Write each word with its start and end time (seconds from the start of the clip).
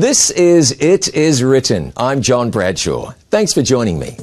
This 0.00 0.30
is 0.30 0.72
It 0.80 1.14
Is 1.14 1.44
Written. 1.44 1.92
I'm 1.94 2.22
John 2.22 2.50
Bradshaw. 2.50 3.10
Thanks 3.28 3.52
for 3.52 3.60
joining 3.60 3.98
me. 3.98 4.16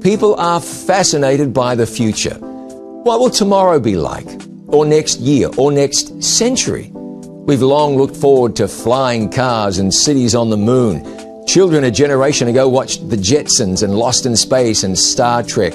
People 0.00 0.34
are 0.36 0.58
fascinated 0.58 1.52
by 1.52 1.74
the 1.74 1.84
future. 1.84 2.36
What 2.36 3.20
will 3.20 3.28
tomorrow 3.28 3.78
be 3.78 3.94
like? 3.94 4.26
Or 4.68 4.86
next 4.86 5.20
year? 5.20 5.50
Or 5.58 5.70
next 5.70 6.24
century? 6.24 6.92
We've 6.94 7.60
long 7.60 7.98
looked 7.98 8.16
forward 8.16 8.56
to 8.56 8.66
flying 8.66 9.30
cars 9.30 9.76
and 9.76 9.92
cities 9.92 10.34
on 10.34 10.48
the 10.48 10.56
moon. 10.56 11.04
Children 11.46 11.84
a 11.84 11.90
generation 11.90 12.48
ago 12.48 12.66
watched 12.66 13.10
The 13.10 13.18
Jetsons 13.18 13.82
and 13.82 13.94
Lost 13.94 14.24
in 14.24 14.34
Space 14.34 14.82
and 14.82 14.98
Star 14.98 15.42
Trek. 15.42 15.74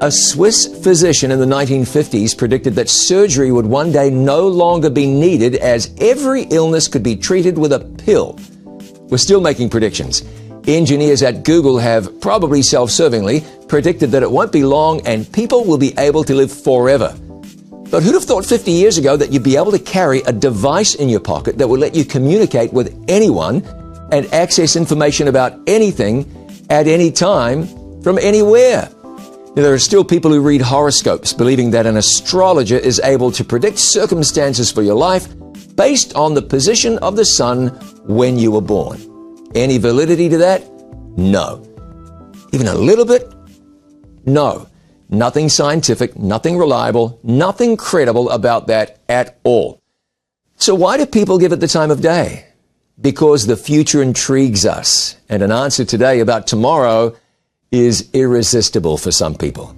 A 0.00 0.10
Swiss 0.10 0.82
physician 0.82 1.30
in 1.30 1.38
the 1.38 1.44
1950s 1.44 2.38
predicted 2.38 2.74
that 2.76 2.88
surgery 2.88 3.52
would 3.52 3.66
one 3.66 3.92
day 3.92 4.08
no 4.08 4.48
longer 4.48 4.88
be 4.88 5.06
needed 5.06 5.56
as 5.56 5.94
every 5.98 6.44
illness 6.44 6.88
could 6.88 7.02
be 7.02 7.16
treated 7.16 7.58
with 7.58 7.74
a 7.74 7.80
pill. 7.98 8.38
We're 9.12 9.18
still 9.18 9.42
making 9.42 9.68
predictions. 9.68 10.22
Engineers 10.66 11.22
at 11.22 11.44
Google 11.44 11.78
have 11.78 12.18
probably 12.22 12.62
self 12.62 12.88
servingly 12.88 13.44
predicted 13.68 14.10
that 14.12 14.22
it 14.22 14.30
won't 14.30 14.52
be 14.52 14.64
long 14.64 15.06
and 15.06 15.30
people 15.34 15.66
will 15.66 15.76
be 15.76 15.92
able 15.98 16.24
to 16.24 16.34
live 16.34 16.50
forever. 16.50 17.14
But 17.90 18.02
who'd 18.02 18.14
have 18.14 18.24
thought 18.24 18.46
50 18.46 18.70
years 18.70 18.96
ago 18.96 19.18
that 19.18 19.30
you'd 19.30 19.42
be 19.42 19.58
able 19.58 19.70
to 19.72 19.78
carry 19.78 20.22
a 20.22 20.32
device 20.32 20.94
in 20.94 21.10
your 21.10 21.20
pocket 21.20 21.58
that 21.58 21.68
would 21.68 21.78
let 21.78 21.94
you 21.94 22.06
communicate 22.06 22.72
with 22.72 23.04
anyone 23.06 23.62
and 24.12 24.32
access 24.32 24.76
information 24.76 25.28
about 25.28 25.60
anything 25.66 26.24
at 26.70 26.86
any 26.86 27.10
time 27.10 27.66
from 28.00 28.16
anywhere? 28.16 28.88
Now, 29.54 29.62
there 29.62 29.74
are 29.74 29.78
still 29.78 30.04
people 30.04 30.30
who 30.30 30.40
read 30.40 30.62
horoscopes 30.62 31.34
believing 31.34 31.72
that 31.72 31.84
an 31.84 31.98
astrologer 31.98 32.78
is 32.78 32.98
able 33.04 33.30
to 33.32 33.44
predict 33.44 33.78
circumstances 33.78 34.72
for 34.72 34.80
your 34.80 34.96
life 34.96 35.28
based 35.76 36.14
on 36.16 36.32
the 36.32 36.40
position 36.40 36.96
of 37.00 37.16
the 37.16 37.26
sun 37.26 37.78
when 38.04 38.38
you 38.38 38.50
were 38.50 38.60
born. 38.60 39.00
Any 39.54 39.78
validity 39.78 40.28
to 40.28 40.38
that? 40.38 40.62
No. 41.16 41.62
Even 42.52 42.66
a 42.66 42.74
little 42.74 43.04
bit? 43.04 43.32
No. 44.24 44.68
Nothing 45.08 45.48
scientific, 45.48 46.18
nothing 46.18 46.56
reliable, 46.56 47.20
nothing 47.22 47.76
credible 47.76 48.30
about 48.30 48.68
that 48.68 48.98
at 49.08 49.38
all. 49.44 49.80
So 50.56 50.74
why 50.74 50.96
do 50.96 51.06
people 51.06 51.38
give 51.38 51.52
it 51.52 51.60
the 51.60 51.68
time 51.68 51.90
of 51.90 52.00
day? 52.00 52.46
Because 53.00 53.46
the 53.46 53.56
future 53.56 54.02
intrigues 54.02 54.64
us. 54.64 55.16
And 55.28 55.42
an 55.42 55.52
answer 55.52 55.84
today 55.84 56.20
about 56.20 56.46
tomorrow 56.46 57.14
is 57.70 58.08
irresistible 58.12 58.96
for 58.96 59.10
some 59.12 59.34
people. 59.34 59.76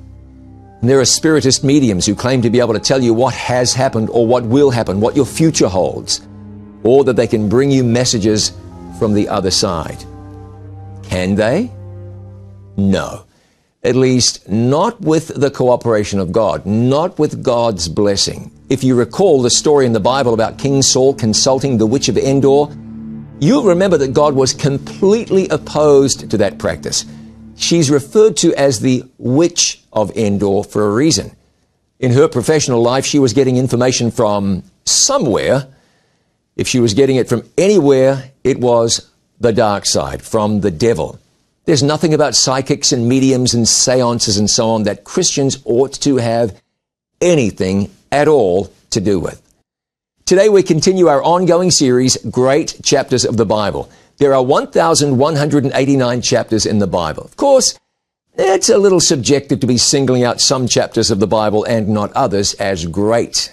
And 0.81 0.91
there 0.91 1.01
are 1.01 1.05
spiritist 1.05 1.65
mediums 1.65 2.07
who 2.07 2.15
claim 2.15 2.43
to 2.43 2.51
be 2.51 2.61
able 2.61 2.75
to 2.75 2.81
tell 2.81 3.03
you 3.03 3.15
what 3.15 3.35
has 3.35 3.73
happened 3.73 4.11
or 4.11 4.27
what 4.27 4.45
will 4.45 4.71
happen, 4.71 5.01
what 5.01 5.17
your 5.17 5.27
future 5.27 5.69
holds 5.69 6.21
or 6.85 7.03
that 7.05 7.17
they 7.17 7.27
can 7.27 7.49
bring 7.49 7.71
you 7.71 7.83
messages 7.83 8.53
from 8.99 9.15
the 9.15 9.29
other 9.29 9.51
side. 9.51 10.05
Can 11.03 11.35
they? 11.35 11.71
No. 12.77 13.25
At 13.83 13.97
least 13.97 14.49
not 14.49 15.01
with 15.01 15.29
the 15.29 15.51
cooperation 15.51 16.19
of 16.21 16.33
God, 16.33 16.65
not 16.65 17.19
with 17.19 17.43
God's 17.43 17.89
blessing. 17.89 18.51
If 18.71 18.83
you 18.83 18.95
recall 18.95 19.43
the 19.43 19.51
story 19.51 19.85
in 19.85 19.93
the 19.93 20.01
Bible 20.01 20.33
about 20.33 20.59
King 20.59 20.83
Saul 20.83 21.15
consulting 21.15 21.77
the 21.77 21.87
witch 21.87 22.09
of 22.09 22.17
Endor, 22.17 22.67
you'll 23.41 23.65
remember 23.65 23.99
that 23.99 24.15
God 24.15 24.35
was 24.35 24.55
completely 24.55 25.49
opposed 25.49 26.31
to 26.31 26.39
that 26.39 26.59
practice. 26.59 27.05
She's 27.57 27.91
referred 27.91 28.37
to 28.39 28.55
as 28.55 28.81
the 28.81 29.05
witch 29.19 29.83
of 29.93 30.17
Endor 30.17 30.65
for 30.65 30.87
a 30.87 30.95
reason. 30.95 31.37
In 32.01 32.13
her 32.13 32.27
professional 32.27 32.83
life, 32.83 33.05
she 33.05 33.19
was 33.19 33.33
getting 33.33 33.57
information 33.57 34.11
from 34.11 34.65
somewhere 34.85 35.69
if 36.57 36.69
she 36.69 36.81
was 36.81 36.95
getting 36.95 37.17
it 37.17 37.29
from 37.29 37.49
anywhere, 37.59 38.31
it 38.43 38.61
was 38.61 39.11
the 39.41 39.53
dark 39.53 39.87
side, 39.87 40.23
from 40.23 40.61
the 40.61 40.71
devil. 40.71 41.19
There's 41.65 41.83
nothing 41.83 42.13
about 42.15 42.35
psychics 42.35 42.93
and 42.93 43.09
mediums 43.09 43.55
and 43.55 43.67
seances 43.67 44.37
and 44.37 44.51
so 44.51 44.71
on 44.71 44.83
that 44.85 45.05
Christians 45.05 45.59
ought 45.65 45.93
to 46.03 46.17
have 46.17 46.61
anything 47.21 47.91
at 48.13 48.29
all 48.29 48.71
to 48.91 49.01
do 49.01 49.19
with. 49.19 49.41
Today 50.27 50.49
we 50.49 50.63
continue 50.63 51.09
our 51.09 51.23
ongoing 51.23 51.71
series, 51.71 52.17
Great 52.31 52.81
Chapters 52.83 53.25
of 53.25 53.37
the 53.37 53.47
Bible. 53.47 53.91
There 54.19 54.35
are 54.35 54.43
1,189 54.43 56.23
chapters 56.23 56.67
in 56.67 56.79
the 56.79 56.87
Bible. 56.87 57.25
Of 57.25 57.37
course, 57.37 57.79
it's 58.37 58.69
a 58.69 58.79
little 58.79 59.01
subjective 59.01 59.61
to 59.61 59.67
be 59.67 59.79
singling 59.79 60.25
out 60.25 60.41
some 60.41 60.69
chapters 60.69 61.11
of 61.11 61.19
the 61.19 61.27
Bible 61.27 61.65
and 61.65 61.89
not 61.89 62.13
others 62.13 62.55
as 62.55 62.87
great. 62.87 63.53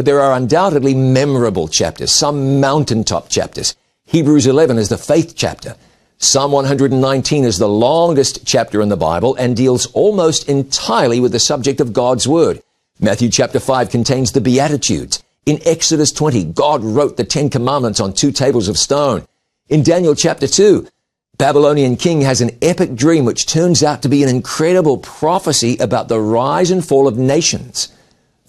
But 0.00 0.06
there 0.06 0.22
are 0.22 0.32
undoubtedly 0.32 0.94
memorable 0.94 1.68
chapters, 1.68 2.10
some 2.14 2.58
mountaintop 2.58 3.28
chapters. 3.28 3.76
Hebrews 4.06 4.46
11 4.46 4.78
is 4.78 4.88
the 4.88 4.96
faith 4.96 5.34
chapter. 5.36 5.76
Psalm 6.16 6.52
119 6.52 7.44
is 7.44 7.58
the 7.58 7.68
longest 7.68 8.46
chapter 8.46 8.80
in 8.80 8.88
the 8.88 8.96
Bible 8.96 9.34
and 9.34 9.54
deals 9.54 9.84
almost 9.92 10.48
entirely 10.48 11.20
with 11.20 11.32
the 11.32 11.38
subject 11.38 11.82
of 11.82 11.92
God's 11.92 12.26
Word. 12.26 12.62
Matthew 12.98 13.28
chapter 13.28 13.60
5 13.60 13.90
contains 13.90 14.32
the 14.32 14.40
Beatitudes. 14.40 15.22
In 15.44 15.60
Exodus 15.66 16.12
20, 16.12 16.44
God 16.44 16.82
wrote 16.82 17.18
the 17.18 17.24
Ten 17.24 17.50
Commandments 17.50 18.00
on 18.00 18.14
two 18.14 18.32
tables 18.32 18.68
of 18.68 18.78
stone. 18.78 19.26
In 19.68 19.82
Daniel 19.82 20.14
chapter 20.14 20.46
2, 20.46 20.88
Babylonian 21.36 21.96
king 21.96 22.22
has 22.22 22.40
an 22.40 22.56
epic 22.62 22.94
dream 22.94 23.26
which 23.26 23.44
turns 23.44 23.82
out 23.82 24.00
to 24.00 24.08
be 24.08 24.22
an 24.22 24.30
incredible 24.30 24.96
prophecy 24.96 25.76
about 25.76 26.08
the 26.08 26.18
rise 26.18 26.70
and 26.70 26.82
fall 26.82 27.06
of 27.06 27.18
nations 27.18 27.92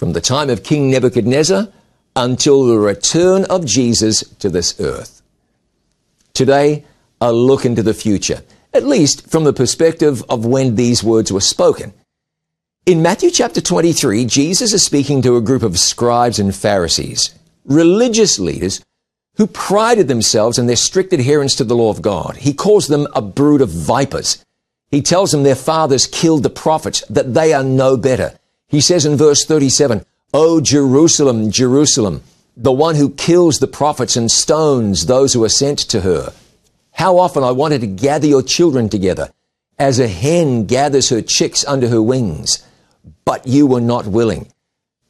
from 0.01 0.13
the 0.13 0.19
time 0.19 0.49
of 0.49 0.63
King 0.63 0.89
Nebuchadnezzar 0.89 1.67
until 2.15 2.65
the 2.65 2.79
return 2.79 3.45
of 3.51 3.67
Jesus 3.67 4.21
to 4.39 4.49
this 4.49 4.79
earth. 4.79 5.21
Today, 6.33 6.85
a 7.21 7.31
look 7.31 7.65
into 7.65 7.83
the 7.83 7.93
future, 7.93 8.41
at 8.73 8.83
least 8.83 9.29
from 9.29 9.43
the 9.43 9.53
perspective 9.53 10.23
of 10.27 10.43
when 10.43 10.73
these 10.73 11.03
words 11.03 11.31
were 11.31 11.39
spoken. 11.39 11.93
In 12.87 13.03
Matthew 13.03 13.29
chapter 13.29 13.61
23, 13.61 14.25
Jesus 14.25 14.73
is 14.73 14.83
speaking 14.83 15.21
to 15.21 15.37
a 15.37 15.41
group 15.41 15.61
of 15.61 15.77
scribes 15.77 16.39
and 16.39 16.55
Pharisees, 16.55 17.35
religious 17.65 18.39
leaders 18.39 18.83
who 19.35 19.45
prided 19.45 20.07
themselves 20.07 20.57
in 20.57 20.65
their 20.65 20.77
strict 20.77 21.13
adherence 21.13 21.53
to 21.57 21.63
the 21.63 21.75
law 21.75 21.91
of 21.91 22.01
God. 22.01 22.37
He 22.37 22.55
calls 22.55 22.87
them 22.87 23.05
a 23.13 23.21
brood 23.21 23.61
of 23.61 23.69
vipers. 23.69 24.43
He 24.89 25.03
tells 25.03 25.29
them 25.29 25.43
their 25.43 25.53
fathers 25.53 26.07
killed 26.07 26.41
the 26.41 26.49
prophets, 26.49 27.03
that 27.07 27.35
they 27.35 27.53
are 27.53 27.63
no 27.63 27.97
better. 27.97 28.39
He 28.71 28.79
says 28.79 29.05
in 29.05 29.17
verse 29.17 29.43
37, 29.43 30.05
O 30.33 30.61
Jerusalem, 30.61 31.51
Jerusalem, 31.51 32.23
the 32.55 32.71
one 32.71 32.95
who 32.95 33.09
kills 33.09 33.59
the 33.59 33.67
prophets 33.67 34.15
and 34.15 34.31
stones 34.31 35.05
those 35.05 35.33
who 35.33 35.43
are 35.43 35.49
sent 35.49 35.77
to 35.79 36.01
her. 36.01 36.31
How 36.93 37.17
often 37.17 37.43
I 37.43 37.51
wanted 37.51 37.81
to 37.81 37.87
gather 37.87 38.27
your 38.27 38.41
children 38.41 38.87
together, 38.87 39.33
as 39.77 39.99
a 39.99 40.07
hen 40.07 40.67
gathers 40.67 41.09
her 41.09 41.21
chicks 41.21 41.65
under 41.65 41.89
her 41.89 42.01
wings, 42.01 42.65
but 43.25 43.45
you 43.45 43.67
were 43.67 43.81
not 43.81 44.07
willing. 44.07 44.47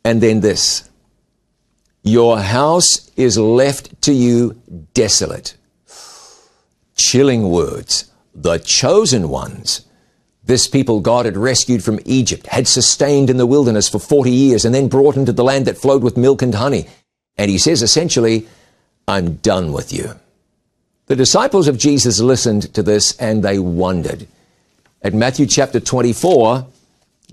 And 0.04 0.22
then 0.22 0.40
this, 0.40 0.90
your 2.02 2.40
house 2.40 3.12
is 3.16 3.38
left 3.38 4.02
to 4.04 4.14
you 4.14 4.60
desolate. 4.96 5.56
Chilling 6.96 7.50
words, 7.50 8.12
the 8.34 8.58
chosen 8.58 9.30
ones 9.30 9.86
this 10.52 10.68
people 10.68 11.00
God 11.00 11.24
had 11.26 11.38
rescued 11.38 11.82
from 11.82 12.02
Egypt, 12.04 12.46
had 12.48 12.68
sustained 12.68 13.30
in 13.30 13.38
the 13.38 13.46
wilderness 13.46 13.88
for 13.88 14.00
40 14.00 14.30
years, 14.30 14.66
and 14.66 14.76
then 14.76 14.90
brought 14.90 15.16
into 15.16 15.32
the 15.32 15.46
land 15.46 15.66
that 15.66 15.78
flowed 15.78 16.04
with 16.04 16.18
milk 16.18 16.42
and 16.42 16.54
honey. 16.54 16.88
And 17.38 17.50
he 17.50 17.58
says 17.58 17.82
essentially, 17.82 18.46
I'm 19.08 19.36
done 19.36 19.72
with 19.72 19.94
you. 19.94 20.20
The 21.06 21.16
disciples 21.16 21.70
of 21.70 21.78
Jesus 21.78 22.20
listened 22.20 22.74
to 22.74 22.84
this 22.84 23.16
and 23.16 23.44
they 23.44 23.60
wondered. 23.60 24.28
At 25.02 25.14
Matthew 25.14 25.46
chapter 25.46 25.80
24 25.80 26.68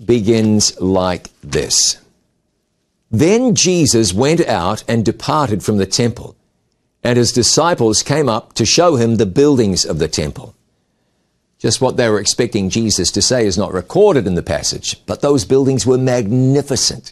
begins 0.05 0.79
like 0.79 1.29
this. 1.43 2.01
Then 3.11 3.53
Jesus 3.53 4.13
went 4.13 4.47
out 4.47 4.85
and 4.87 5.03
departed 5.03 5.61
from 5.61 5.75
the 5.75 5.85
temple, 5.85 6.37
and 7.03 7.17
his 7.17 7.33
disciples 7.33 8.01
came 8.01 8.29
up 8.29 8.53
to 8.53 8.65
show 8.65 8.95
him 8.95 9.17
the 9.17 9.25
buildings 9.25 9.83
of 9.83 9.99
the 9.99 10.07
temple. 10.07 10.55
Just 11.59 11.81
what 11.81 11.97
they 11.97 12.09
were 12.09 12.21
expecting 12.21 12.69
Jesus 12.69 13.11
to 13.11 13.21
say 13.21 13.45
is 13.45 13.57
not 13.57 13.73
recorded 13.73 14.25
in 14.25 14.35
the 14.35 14.41
passage, 14.41 15.05
but 15.05 15.19
those 15.19 15.43
buildings 15.43 15.85
were 15.85 15.97
magnificent. 15.97 17.11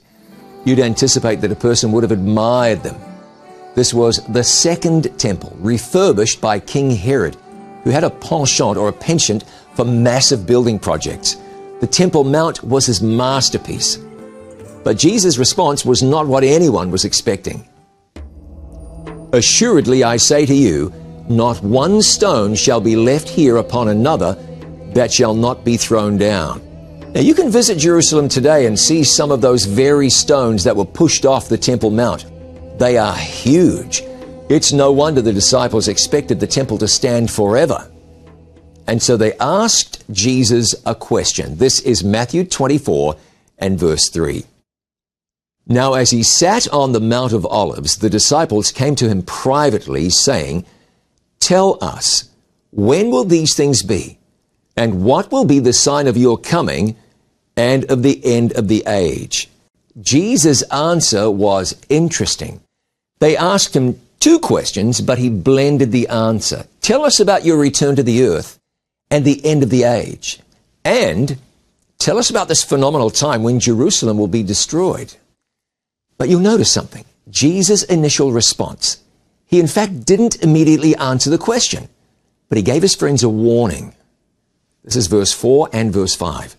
You'd 0.63 0.79
anticipate 0.79 1.41
that 1.41 1.51
a 1.51 1.55
person 1.55 1.91
would 1.91 2.03
have 2.03 2.13
admired 2.13 2.81
them. 2.81 2.95
This 3.75 3.93
was 3.93 4.25
the 4.27 4.45
second 4.45 5.19
temple, 5.19 5.53
refurbished 5.59 6.39
by 6.39 6.59
King 6.59 6.91
Herod, 6.91 7.35
who 7.83 7.89
had 7.89 8.05
a 8.05 8.09
penchant 8.09 8.77
or 8.77 8.87
a 8.87 8.93
penchant 8.93 9.43
for 9.75 9.83
massive 9.83 10.47
building 10.47 10.79
projects. 10.79 11.35
The 11.81 11.87
Temple 11.87 12.23
Mount 12.23 12.63
was 12.63 12.85
his 12.85 13.01
masterpiece. 13.01 13.97
But 14.85 14.97
Jesus' 14.97 15.37
response 15.37 15.83
was 15.83 16.01
not 16.01 16.25
what 16.25 16.45
anyone 16.45 16.89
was 16.89 17.03
expecting. 17.03 17.67
Assuredly, 19.33 20.05
I 20.05 20.15
say 20.15 20.45
to 20.45 20.55
you, 20.55 20.93
not 21.29 21.61
one 21.63 22.01
stone 22.01 22.55
shall 22.55 22.81
be 22.81 22.95
left 22.95 23.27
here 23.27 23.57
upon 23.57 23.89
another 23.89 24.33
that 24.93 25.11
shall 25.11 25.33
not 25.33 25.63
be 25.63 25.77
thrown 25.77 26.17
down. 26.17 26.61
Now 27.13 27.21
you 27.21 27.33
can 27.33 27.49
visit 27.49 27.77
Jerusalem 27.77 28.29
today 28.29 28.65
and 28.65 28.77
see 28.77 29.03
some 29.03 29.31
of 29.31 29.41
those 29.41 29.65
very 29.65 30.09
stones 30.09 30.63
that 30.63 30.75
were 30.75 30.85
pushed 30.85 31.25
off 31.25 31.49
the 31.49 31.57
Temple 31.57 31.91
Mount. 31.91 32.25
They 32.79 32.97
are 32.97 33.15
huge. 33.15 34.03
It's 34.49 34.71
no 34.71 34.91
wonder 34.91 35.21
the 35.21 35.33
disciples 35.33 35.87
expected 35.87 36.39
the 36.39 36.47
temple 36.47 36.77
to 36.77 36.87
stand 36.87 37.29
forever. 37.29 37.89
And 38.87 39.03
so 39.03 39.17
they 39.17 39.33
asked 39.39 40.03
Jesus 40.11 40.73
a 40.85 40.95
question. 40.95 41.57
This 41.57 41.81
is 41.81 42.03
Matthew 42.03 42.45
24 42.45 43.17
and 43.57 43.77
verse 43.77 44.09
3. 44.09 44.45
Now, 45.67 45.95
as 45.95 46.11
he 46.11 46.23
sat 46.23 46.71
on 46.71 46.93
the 46.93 47.01
Mount 47.01 47.33
of 47.33 47.45
Olives, 47.45 47.97
the 47.97 48.09
disciples 48.09 48.71
came 48.71 48.95
to 48.95 49.09
him 49.09 49.21
privately, 49.21 50.09
saying, 50.09 50.65
Tell 51.47 51.77
us, 51.79 52.29
when 52.71 53.09
will 53.09 53.23
these 53.23 53.55
things 53.55 53.81
be? 53.81 54.19
And 54.75 55.05
what 55.05 55.31
will 55.31 55.45
be 55.45 55.59
the 55.59 55.71
sign 55.71 56.05
of 56.07 56.17
your 56.17 56.37
coming 56.37 56.97
and 57.55 57.85
of 57.85 58.03
the 58.03 58.19
end 58.25 58.51
of 58.57 58.67
the 58.67 58.83
age? 58.85 59.49
Jesus' 60.01 60.61
answer 60.63 61.31
was 61.31 61.73
interesting. 61.87 62.59
They 63.19 63.37
asked 63.37 63.77
him 63.77 63.97
two 64.19 64.39
questions, 64.39 64.99
but 64.99 65.19
he 65.19 65.29
blended 65.29 65.93
the 65.93 66.09
answer. 66.09 66.65
Tell 66.81 67.05
us 67.05 67.17
about 67.21 67.45
your 67.45 67.57
return 67.57 67.95
to 67.95 68.03
the 68.03 68.25
earth 68.25 68.59
and 69.09 69.23
the 69.23 69.39
end 69.45 69.63
of 69.63 69.69
the 69.69 69.83
age. 69.83 70.41
And 70.83 71.37
tell 71.97 72.17
us 72.17 72.29
about 72.29 72.49
this 72.49 72.61
phenomenal 72.61 73.09
time 73.09 73.43
when 73.43 73.61
Jerusalem 73.61 74.17
will 74.17 74.27
be 74.27 74.43
destroyed. 74.43 75.15
But 76.17 76.27
you'll 76.27 76.41
notice 76.41 76.73
something. 76.73 77.05
Jesus' 77.29 77.83
initial 77.83 78.33
response. 78.33 79.01
He 79.47 79.59
in 79.59 79.67
fact 79.67 80.05
didn't 80.05 80.43
immediately 80.43 80.95
answer 80.97 81.29
the 81.29 81.37
question, 81.37 81.89
but 82.49 82.57
he 82.57 82.63
gave 82.63 82.81
his 82.81 82.95
friends 82.95 83.23
a 83.23 83.29
warning. 83.29 83.95
This 84.83 84.95
is 84.95 85.07
verse 85.07 85.33
4 85.33 85.69
and 85.73 85.91
verse 85.91 86.15
5. 86.15 86.55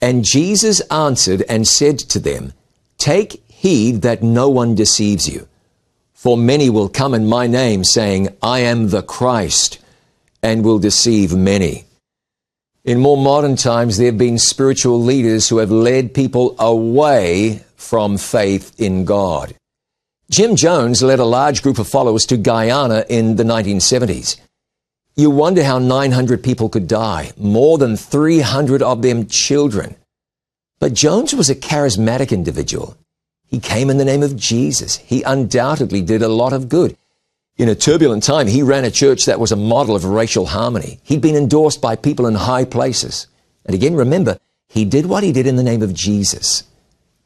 And 0.00 0.24
Jesus 0.24 0.80
answered 0.90 1.42
and 1.48 1.66
said 1.66 1.98
to 2.00 2.18
them, 2.18 2.52
Take 2.98 3.42
heed 3.48 4.02
that 4.02 4.22
no 4.22 4.48
one 4.48 4.74
deceives 4.74 5.28
you. 5.28 5.48
For 6.12 6.36
many 6.36 6.68
will 6.68 6.88
come 6.88 7.14
in 7.14 7.26
my 7.26 7.46
name, 7.46 7.84
saying, 7.84 8.28
I 8.42 8.60
am 8.60 8.88
the 8.88 9.02
Christ, 9.02 9.78
and 10.42 10.64
will 10.64 10.78
deceive 10.78 11.34
many. 11.34 11.84
In 12.84 13.00
more 13.00 13.16
modern 13.16 13.56
times, 13.56 13.96
there 13.96 14.06
have 14.06 14.18
been 14.18 14.38
spiritual 14.38 15.02
leaders 15.02 15.48
who 15.48 15.58
have 15.58 15.70
led 15.70 16.14
people 16.14 16.54
away 16.58 17.64
from 17.76 18.16
faith 18.16 18.72
in 18.80 19.04
God. 19.04 19.54
Jim 20.28 20.56
Jones 20.56 21.04
led 21.04 21.20
a 21.20 21.24
large 21.24 21.62
group 21.62 21.78
of 21.78 21.86
followers 21.86 22.26
to 22.26 22.36
Guyana 22.36 23.04
in 23.08 23.36
the 23.36 23.44
1970s. 23.44 24.36
You 25.14 25.30
wonder 25.30 25.62
how 25.62 25.78
900 25.78 26.42
people 26.42 26.68
could 26.68 26.88
die, 26.88 27.30
more 27.36 27.78
than 27.78 27.96
300 27.96 28.82
of 28.82 29.02
them 29.02 29.28
children. 29.28 29.94
But 30.80 30.94
Jones 30.94 31.32
was 31.32 31.48
a 31.48 31.54
charismatic 31.54 32.32
individual. 32.32 32.96
He 33.46 33.60
came 33.60 33.88
in 33.88 33.98
the 33.98 34.04
name 34.04 34.24
of 34.24 34.34
Jesus. 34.34 34.96
He 34.96 35.22
undoubtedly 35.22 36.02
did 36.02 36.22
a 36.22 36.28
lot 36.28 36.52
of 36.52 36.68
good. 36.68 36.96
In 37.56 37.68
a 37.68 37.76
turbulent 37.76 38.24
time, 38.24 38.48
he 38.48 38.62
ran 38.62 38.84
a 38.84 38.90
church 38.90 39.26
that 39.26 39.38
was 39.38 39.52
a 39.52 39.56
model 39.56 39.94
of 39.94 40.04
racial 40.04 40.46
harmony. 40.46 40.98
He'd 41.04 41.22
been 41.22 41.36
endorsed 41.36 41.80
by 41.80 41.94
people 41.94 42.26
in 42.26 42.34
high 42.34 42.64
places. 42.64 43.28
And 43.64 43.76
again, 43.76 43.94
remember, 43.94 44.40
he 44.68 44.84
did 44.84 45.06
what 45.06 45.22
he 45.22 45.30
did 45.30 45.46
in 45.46 45.54
the 45.54 45.62
name 45.62 45.82
of 45.82 45.94
Jesus. 45.94 46.64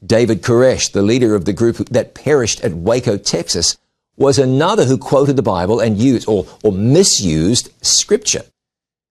David 0.04 0.42
Koresh, 0.42 0.92
the 0.92 1.02
leader 1.02 1.34
of 1.34 1.44
the 1.44 1.52
group 1.52 1.76
that 1.90 2.14
perished 2.14 2.60
at 2.62 2.72
Waco, 2.72 3.16
Texas, 3.16 3.76
was 4.16 4.38
another 4.38 4.84
who 4.84 4.98
quoted 4.98 5.36
the 5.36 5.42
Bible 5.42 5.80
and 5.80 5.98
used 5.98 6.28
or, 6.28 6.46
or 6.62 6.72
misused 6.72 7.70
scripture 7.82 8.44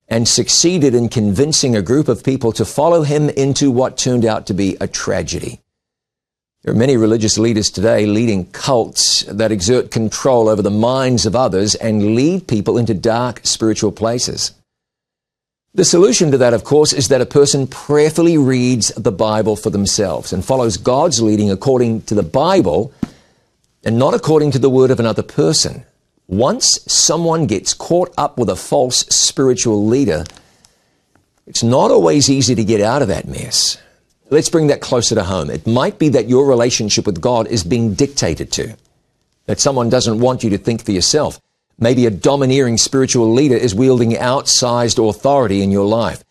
and 0.08 0.28
succeeded 0.28 0.96
in 0.96 1.08
convincing 1.08 1.76
a 1.76 1.82
group 1.82 2.08
of 2.08 2.24
people 2.24 2.52
to 2.52 2.66
follow 2.66 3.04
him 3.04 3.30
into 3.30 3.70
what 3.70 3.98
turned 3.98 4.26
out 4.26 4.48
to 4.48 4.54
be 4.54 4.76
a 4.82 4.88
tragedy. 4.88 5.62
There 6.64 6.74
are 6.74 6.78
many 6.78 6.98
religious 6.98 7.38
leaders 7.38 7.70
today 7.70 8.06
leading 8.06 8.48
cults 8.48 9.24
that 9.24 9.52
exert 9.52 9.92
control 9.92 10.50
over 10.50 10.62
the 10.62 10.70
minds 10.70 11.26
of 11.26 11.36
others 11.36 11.76
and 11.76 12.16
lead 12.16 12.48
people 12.48 12.78
into 12.78 12.94
dark 12.94 13.42
spiritual 13.44 13.92
places. 13.92 14.52
The 15.76 15.86
solution 15.86 16.32
to 16.32 16.38
that, 16.40 16.56
of 16.56 16.64
course, 16.64 16.94
is 16.94 17.10
that 17.10 17.22
a 17.22 17.28
person 17.28 17.68
prayerfully 17.68 18.38
reads 18.38 18.90
the 18.90 19.12
Bible 19.12 19.56
for 19.56 19.70
themselves 19.70 20.34
and 20.34 20.44
follows 20.44 20.78
God's 20.78 21.22
leading 21.22 21.52
according 21.52 22.02
to 22.04 22.16
the 22.16 22.24
Bible 22.24 22.92
and 23.84 24.00
not 24.00 24.16
according 24.16 24.52
to 24.52 24.60
the 24.60 24.70
word 24.70 24.90
of 24.90 25.00
another 25.00 25.22
person. 25.22 25.86
Once 26.28 26.80
someone 26.88 27.46
gets 27.46 27.74
caught 27.74 28.12
up 28.18 28.38
with 28.38 28.50
a 28.50 28.56
false 28.56 29.00
spiritual 29.10 29.86
leader, 29.86 30.24
it's 31.46 31.64
not 31.64 31.92
always 31.92 32.30
easy 32.30 32.56
to 32.56 32.64
get 32.64 32.82
out 32.82 33.04
of 33.04 33.08
that 33.08 33.28
mess. 33.28 33.78
Let's 34.32 34.50
bring 34.50 34.68
that 34.68 34.82
closer 34.82 35.16
to 35.16 35.24
home. 35.24 35.50
It 35.50 35.66
might 35.66 36.00
be 36.00 36.10
that 36.10 36.30
your 36.30 36.46
relationship 36.46 37.06
with 37.06 37.22
God 37.22 37.48
is 37.48 37.64
being 37.64 37.94
dictated 37.94 38.52
to, 38.54 38.76
that 39.46 39.60
someone 39.60 39.90
doesn't 39.90 40.20
want 40.20 40.44
you 40.44 40.50
to 40.52 40.58
think 40.58 40.84
for 40.84 40.92
yourself. 40.92 41.40
Maybe 41.80 42.06
a 42.06 42.12
domineering 42.12 42.78
spiritual 42.78 43.32
leader 43.34 43.56
is 43.56 43.74
wielding 43.74 44.12
outsized 44.12 45.08
authority 45.10 45.62
in 45.62 45.72
your 45.72 45.86
life. 45.86 46.24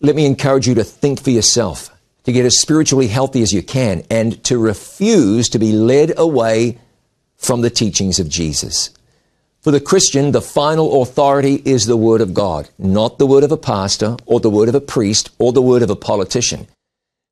Let 0.00 0.14
me 0.14 0.24
encourage 0.24 0.68
you 0.68 0.74
to 0.74 0.84
think 0.84 1.20
for 1.20 1.30
yourself, 1.30 1.90
to 2.24 2.32
get 2.32 2.44
as 2.44 2.60
spiritually 2.60 3.08
healthy 3.08 3.42
as 3.42 3.52
you 3.52 3.62
can, 3.62 4.04
and 4.08 4.42
to 4.44 4.58
refuse 4.58 5.48
to 5.48 5.58
be 5.58 5.72
led 5.72 6.16
away 6.16 6.78
from 7.36 7.60
the 7.60 7.70
teachings 7.70 8.20
of 8.20 8.28
Jesus. 8.28 8.90
For 9.60 9.70
the 9.70 9.80
Christian, 9.80 10.32
the 10.32 10.42
final 10.42 11.02
authority 11.02 11.60
is 11.64 11.86
the 11.86 11.96
Word 11.96 12.20
of 12.20 12.34
God, 12.34 12.68
not 12.78 13.18
the 13.18 13.26
word 13.26 13.44
of 13.44 13.50
a 13.50 13.56
pastor 13.56 14.16
or 14.26 14.38
the 14.38 14.50
word 14.50 14.68
of 14.68 14.74
a 14.74 14.80
priest 14.80 15.30
or 15.38 15.52
the 15.52 15.62
word 15.62 15.82
of 15.82 15.90
a 15.90 15.96
politician. 15.96 16.68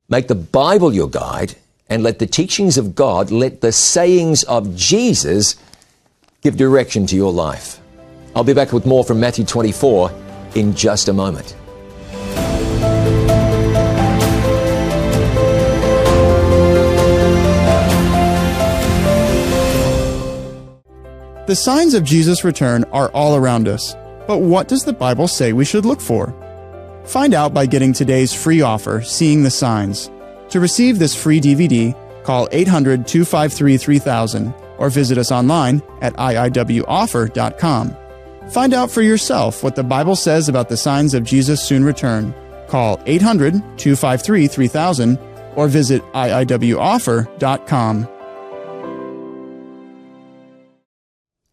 Make 0.09 0.27
the 0.27 0.35
Bible 0.35 0.93
your 0.93 1.09
guide 1.09 1.55
and 1.87 2.01
let 2.01 2.19
the 2.19 2.25
teachings 2.25 2.77
of 2.77 2.95
God, 2.95 3.29
let 3.29 3.61
the 3.61 3.71
sayings 3.71 4.43
of 4.43 4.75
Jesus 4.75 5.55
give 6.43 6.57
direction 6.57 7.07
to 7.07 7.15
your 7.15 7.31
life. 7.31 7.79
I'll 8.35 8.43
be 8.43 8.53
back 8.53 8.73
with 8.73 8.85
more 8.85 9.03
from 9.03 9.19
Matthew 9.19 9.45
24 9.45 10.11
in 10.55 10.75
just 10.75 11.07
a 11.07 11.13
moment. 11.13 11.55
The 21.45 21.55
signs 21.55 21.93
of 21.93 22.03
Jesus' 22.03 22.43
return 22.43 22.83
are 22.85 23.09
all 23.11 23.35
around 23.35 23.67
us. 23.67 23.95
But 24.27 24.39
what 24.39 24.67
does 24.67 24.85
the 24.85 24.93
Bible 24.93 25.27
say 25.27 25.51
we 25.51 25.65
should 25.65 25.85
look 25.85 25.99
for? 25.99 26.33
Find 27.05 27.33
out 27.33 27.53
by 27.53 27.65
getting 27.65 27.91
today's 27.91 28.33
free 28.33 28.61
offer, 28.61 29.01
Seeing 29.01 29.43
the 29.43 29.51
Signs. 29.51 30.09
To 30.49 30.61
receive 30.61 30.99
this 30.99 31.13
free 31.13 31.41
DVD, 31.41 31.93
call 32.23 32.47
800 32.51 33.05
253 33.05 33.77
3000 33.77 34.53
or 34.77 34.89
visit 34.89 35.17
us 35.17 35.31
online 35.31 35.81
at 36.01 36.13
iiwoffer.com. 36.13 37.97
Find 38.49 38.73
out 38.73 38.91
for 38.91 39.01
yourself 39.01 39.63
what 39.63 39.75
the 39.75 39.83
Bible 39.83 40.15
says 40.15 40.49
about 40.49 40.69
the 40.69 40.77
signs 40.77 41.13
of 41.13 41.23
Jesus' 41.23 41.63
soon 41.63 41.83
return. 41.83 42.33
Call 42.67 43.01
800 43.05 43.53
253 43.77 44.47
3000 44.47 45.19
or 45.55 45.67
visit 45.67 46.01
iiwoffer.com. 46.13 48.07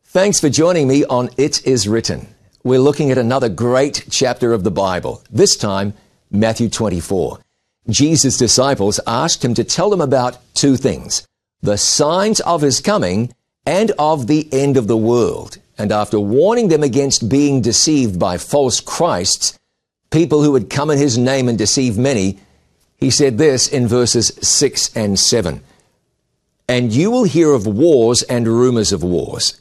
Thanks 0.05 0.41
for 0.41 0.49
joining 0.49 0.89
me 0.89 1.05
on 1.05 1.31
It 1.37 1.65
Is 1.65 1.87
Written. 1.87 2.27
We're 2.65 2.81
looking 2.81 3.12
at 3.12 3.19
another 3.19 3.49
great 3.49 4.07
chapter 4.11 4.53
of 4.53 4.65
the 4.65 4.71
Bible, 4.71 5.23
this 5.31 5.57
time 5.57 5.95
Matthew 6.31 6.69
24. 6.69 7.39
Jesus' 7.89 8.37
disciples 8.37 8.99
asked 9.07 9.45
him 9.45 9.55
to 9.55 9.65
tell 9.65 9.89
them 9.89 10.00
about 10.00 10.39
two 10.55 10.77
things 10.77 11.27
the 11.62 11.76
signs 11.76 12.40
of 12.40 12.62
his 12.62 12.81
coming 12.81 13.33
and 13.67 13.90
of 13.93 14.26
the 14.26 14.49
end 14.52 14.76
of 14.76 14.87
the 14.87 14.97
world. 14.97 15.59
And 15.79 15.93
after 15.93 16.19
warning 16.21 16.69
them 16.69 16.83
against 16.83 17.29
being 17.29 17.61
deceived 17.61 18.19
by 18.19 18.38
false 18.38 18.81
Christs, 18.81 19.59
people 20.11 20.43
who 20.43 20.52
would 20.52 20.71
come 20.71 20.90
in 20.90 20.99
his 20.99 21.17
name 21.17 21.49
and 21.49 21.57
deceive 21.57 21.97
many, 21.97 22.38
he 22.97 23.11
said 23.11 23.38
this 23.38 23.67
in 23.69 23.87
verses 23.88 24.33
6 24.43 24.95
and 24.97 25.19
7. 25.19 25.62
And 26.69 26.93
you 26.93 27.11
will 27.11 27.25
hear 27.25 27.52
of 27.52 27.67
wars 27.67 28.23
and 28.25 28.47
rumors 28.47 28.93
of 28.93 29.02
wars. 29.02 29.61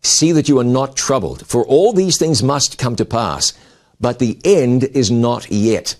See 0.00 0.32
that 0.32 0.48
you 0.48 0.58
are 0.58 0.64
not 0.64 0.96
troubled, 0.96 1.46
for 1.46 1.64
all 1.66 1.92
these 1.92 2.18
things 2.18 2.42
must 2.42 2.78
come 2.78 2.96
to 2.96 3.04
pass, 3.04 3.52
but 4.00 4.18
the 4.18 4.38
end 4.44 4.84
is 4.84 5.10
not 5.10 5.50
yet. 5.50 5.96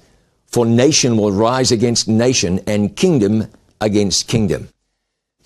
For 0.47 0.65
nation 0.65 1.17
will 1.17 1.33
rise 1.33 1.71
against 1.71 2.09
nation, 2.09 2.61
and 2.67 2.97
kingdom 2.97 3.49
against 3.81 4.29
kingdom. 4.29 4.69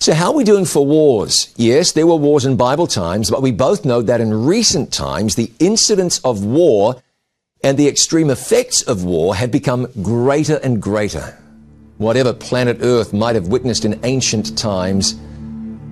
So 0.03 0.13
how 0.13 0.31
are 0.31 0.35
we 0.35 0.43
doing 0.43 0.65
for 0.65 0.85
wars? 0.85 1.53
Yes, 1.55 1.93
there 1.93 2.05
were 2.05 2.17
wars 2.17 2.43
in 2.43 2.57
Bible 2.57 2.87
times, 2.87 3.31
but 3.31 3.41
we 3.41 3.53
both 3.53 3.85
know 3.85 4.01
that 4.01 4.19
in 4.19 4.33
recent 4.33 4.91
times, 4.91 5.35
the 5.35 5.49
incidents 5.59 6.19
of 6.25 6.43
war 6.43 7.01
and 7.63 7.77
the 7.77 7.87
extreme 7.87 8.29
effects 8.29 8.81
of 8.81 9.05
war 9.05 9.33
have 9.33 9.49
become 9.49 9.87
greater 10.01 10.57
and 10.57 10.81
greater. 10.81 11.37
Whatever 11.99 12.33
planet 12.33 12.79
Earth 12.81 13.13
might 13.13 13.35
have 13.35 13.47
witnessed 13.47 13.85
in 13.85 13.97
ancient 14.03 14.57
times, 14.57 15.15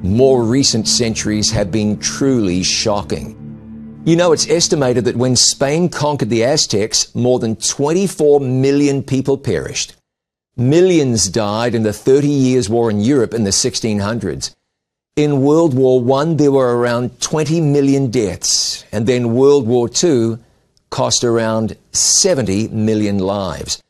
more 0.03 0.43
recent 0.43 0.89
centuries 0.89 1.49
have 1.49 1.71
been 1.71 1.97
truly 1.97 2.63
shocking. 2.63 3.37
You 4.03 4.17
know, 4.17 4.33
it's 4.33 4.49
estimated 4.49 5.05
that 5.05 5.15
when 5.15 5.37
Spain 5.37 5.87
conquered 5.87 6.29
the 6.29 6.43
Aztecs, 6.43 7.15
more 7.15 7.39
than 7.39 7.55
24 7.55 8.41
million 8.41 9.03
people 9.03 9.37
perished. 9.37 9.95
Millions 10.57 11.29
died 11.29 11.73
in 11.73 11.83
the 11.83 11.93
30 11.93 12.27
Years' 12.27 12.69
War 12.69 12.89
in 12.89 12.99
Europe 12.99 13.33
in 13.33 13.45
the 13.45 13.51
1600s. 13.51 14.53
In 15.15 15.41
World 15.41 15.73
War 15.73 16.21
I, 16.21 16.33
there 16.33 16.51
were 16.51 16.77
around 16.77 17.19
20 17.21 17.61
million 17.61 18.11
deaths, 18.11 18.85
and 18.91 19.07
then 19.07 19.33
World 19.33 19.67
War 19.67 19.89
II 20.03 20.37
cost 20.89 21.23
around 21.23 21.77
70 21.91 22.69
million 22.69 23.17
lives. 23.19 23.81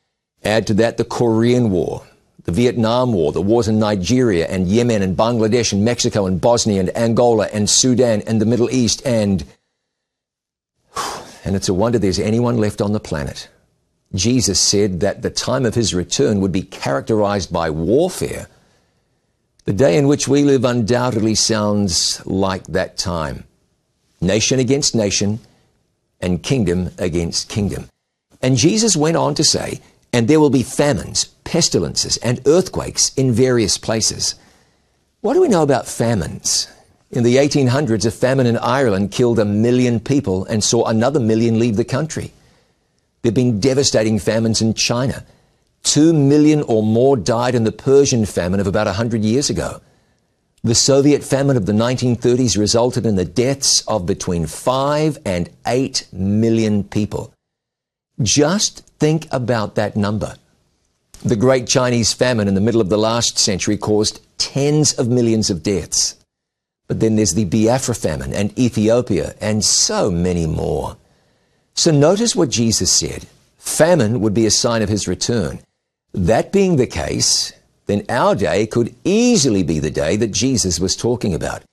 Add 0.44 0.68
to 0.68 0.74
that 0.76 0.98
the 0.98 1.04
Korean 1.04 1.72
War, 1.72 2.04
the 2.44 2.52
Vietnam 2.52 3.14
War, 3.14 3.32
the 3.32 3.42
wars 3.42 3.68
in 3.68 3.80
Nigeria 3.80 4.48
and 4.48 4.68
Yemen 4.68 5.02
and 5.02 5.18
Bangladesh 5.18 5.74
and 5.74 5.86
Mexico 5.86 6.26
and 6.26 6.40
Bosnia 6.40 6.80
and 6.80 6.96
Angola 6.96 7.48
and 7.54 7.70
Sudan 7.70 8.22
and 8.22 8.42
the 8.42 8.46
Middle 8.46 8.70
East 8.70 9.02
and 9.06 9.44
and 11.44 11.56
it's 11.56 11.70
a 11.70 11.74
wonder 11.74 11.98
there's 11.98 12.20
anyone 12.20 12.58
left 12.58 12.82
on 12.82 12.94
the 12.94 13.00
planet. 13.00 13.48
Jesus 14.14 14.60
said 14.60 15.00
that 15.00 15.22
the 15.22 15.30
time 15.30 15.66
of 15.66 15.76
his 15.76 15.94
return 15.94 16.42
would 16.42 16.52
be 16.52 16.64
characterized 16.64 17.52
by 17.52 17.70
warfare. 17.70 18.48
The 19.66 19.74
day 19.74 19.98
in 19.98 20.08
which 20.08 20.28
we 20.28 20.44
live 20.44 20.66
undoubtedly 20.66 21.36
sounds 21.36 22.26
like 22.26 22.66
that 22.68 22.98
time. 22.98 23.46
Nation 24.20 24.60
against 24.60 24.96
nation 24.96 25.40
and 26.20 26.44
kingdom 26.44 26.92
against 26.98 27.50
kingdom. 27.50 27.88
And 28.42 28.58
Jesus 28.58 28.96
went 28.96 29.18
on 29.18 29.36
to 29.36 29.44
say, 29.44 29.82
and 30.12 30.28
there 30.28 30.40
will 30.40 30.50
be 30.50 30.64
famines, 30.64 31.26
pestilences, 31.44 32.18
and 32.18 32.42
earthquakes 32.46 33.14
in 33.16 33.32
various 33.32 33.78
places. 33.78 34.36
What 35.22 35.36
do 35.36 35.42
we 35.42 35.48
know 35.48 35.64
about 35.64 35.88
famines? 35.88 36.68
In 37.12 37.24
the 37.24 37.38
1800s, 37.38 38.06
a 38.06 38.12
famine 38.12 38.46
in 38.46 38.58
Ireland 38.58 39.12
killed 39.12 39.40
a 39.40 39.46
million 39.46 40.00
people 40.00 40.46
and 40.46 40.64
saw 40.64 40.86
another 40.86 41.20
million 41.20 41.60
leave 41.60 41.76
the 41.76 41.86
country. 41.86 42.34
There 43.22 43.30
have 43.30 43.36
been 43.36 43.60
devastating 43.60 44.20
famines 44.20 44.62
in 44.62 44.74
China. 44.74 45.26
Two 45.84 46.14
million 46.14 46.62
or 46.64 46.84
more 46.84 47.18
died 47.18 47.56
in 47.56 47.64
the 47.64 47.72
Persian 47.72 48.26
famine 48.26 48.60
of 48.60 48.68
about 48.68 48.88
100 48.88 49.24
years 49.24 49.50
ago. 49.50 49.82
The 50.64 50.76
Soviet 50.76 51.24
famine 51.24 51.58
of 51.58 51.66
the 51.66 51.74
1930s 51.74 52.58
resulted 52.58 53.06
in 53.06 53.16
the 53.16 53.26
deaths 53.26 53.84
of 53.88 54.06
between 54.06 54.46
5 54.46 55.18
and 55.26 55.50
8 55.66 56.08
million 56.12 56.84
people. 56.84 57.34
Just 58.22 58.88
think 59.00 59.28
about 59.32 59.74
that 59.76 59.96
number. 59.96 60.36
The 61.24 61.36
Great 61.36 61.68
Chinese 61.68 62.14
Famine 62.14 62.48
in 62.48 62.54
the 62.54 62.62
middle 62.62 62.82
of 62.82 62.90
the 62.90 62.98
last 62.98 63.38
century 63.38 63.78
caused 63.78 64.22
tens 64.38 64.94
of 64.94 65.08
millions 65.08 65.50
of 65.50 65.64
deaths. 65.64 66.16
But 66.88 67.00
then 67.00 67.16
there's 67.16 67.34
the 67.34 67.46
Biafra 67.46 67.96
famine 67.96 68.34
and 68.34 68.58
Ethiopia 68.58 69.36
and 69.40 69.64
so 69.64 70.12
many 70.12 70.46
more. 70.46 70.98
So 71.82 71.90
notice 71.90 72.36
what 72.36 72.50
Jesus 72.50 72.92
said. 72.92 73.26
Famine 73.58 74.20
would 74.22 74.36
be 74.36 74.46
a 74.46 74.52
sign 74.52 74.84
of 74.84 74.90
his 74.90 75.08
return. 75.08 75.62
That 76.14 76.52
being 76.52 76.76
the 76.76 76.86
case, 76.86 77.54
then 77.88 78.06
our 78.08 78.36
day 78.36 78.68
could 78.68 78.94
easily 79.04 79.64
be 79.64 79.80
the 79.80 79.90
day 79.90 80.16
that 80.18 80.32
Jesus 80.32 80.80
was 80.80 80.96
talking 80.96 81.34
about. 81.34 81.64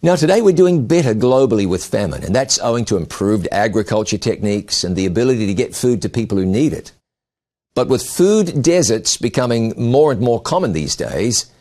Now, 0.00 0.16
today 0.16 0.40
we're 0.40 0.56
doing 0.56 0.86
better 0.86 1.14
globally 1.14 1.68
with 1.68 1.84
famine, 1.84 2.24
and 2.24 2.34
that's 2.34 2.58
owing 2.60 2.86
to 2.86 2.96
improved 2.96 3.48
agriculture 3.52 4.16
techniques 4.16 4.82
and 4.82 4.96
the 4.96 5.04
ability 5.04 5.46
to 5.48 5.52
get 5.52 5.76
food 5.76 6.00
to 6.00 6.08
people 6.08 6.38
who 6.38 6.46
need 6.46 6.72
it. 6.72 6.92
But 7.74 7.88
with 7.88 8.02
food 8.02 8.62
deserts 8.62 9.18
becoming 9.18 9.74
more 9.76 10.10
and 10.10 10.22
more 10.22 10.40
common 10.40 10.72
these 10.72 10.96
days, 10.96 11.52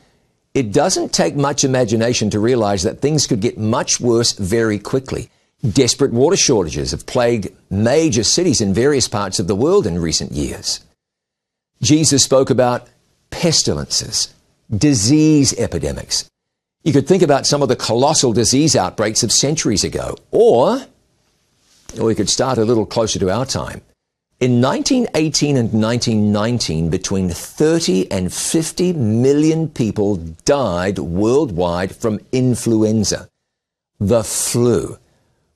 it 0.53 0.71
doesn't 0.71 1.11
take 1.11 1.35
much 1.35 1.65
imagination 1.65 2.29
to 2.29 2.39
realize 2.39 2.83
that 2.83 3.01
things 3.01 3.27
could 3.27 3.41
get 3.41 3.57
much 3.57 3.99
worse 3.99 4.31
very 4.31 4.79
quickly. 4.79 5.29
Desperate 5.67 6.13
water 6.13 6.37
shortages 6.37 6.91
have 6.91 7.05
plagued 7.05 7.49
major 7.69 8.23
cities 8.23 8.61
in 8.61 8.73
various 8.73 9.07
parts 9.07 9.39
of 9.39 9.47
the 9.47 9.55
world 9.55 9.85
in 9.85 9.99
recent 9.99 10.31
years. 10.31 10.79
Jesus 11.81 12.23
spoke 12.23 12.49
about 12.49 12.87
pestilences, 13.29 14.33
disease 14.71 15.53
epidemics, 15.57 16.29
you 16.83 16.93
could 16.93 17.07
think 17.07 17.23
about 17.23 17.45
some 17.45 17.61
of 17.61 17.67
the 17.67 17.75
colossal 17.75 18.31
disease 18.31 18.73
outbreaks 18.73 19.21
of 19.21 19.33
centuries 19.33 19.83
ago, 19.83 20.15
or, 20.31 20.85
or 21.99 22.05
we 22.05 22.15
could 22.15 22.29
start 22.29 22.57
a 22.57 22.63
little 22.63 22.85
closer 22.85 23.19
to 23.19 23.29
our 23.29 23.45
time. 23.45 23.81
In 24.39 24.61
1918 24.61 25.57
and 25.57 25.73
1919, 25.73 26.89
between 26.89 27.29
30 27.29 28.09
and 28.09 28.33
50 28.33 28.93
million 28.93 29.67
people 29.67 30.15
died 30.45 30.99
worldwide 30.99 31.93
from 31.93 32.21
influenza, 32.31 33.27
the 33.99 34.23
flu. 34.23 34.97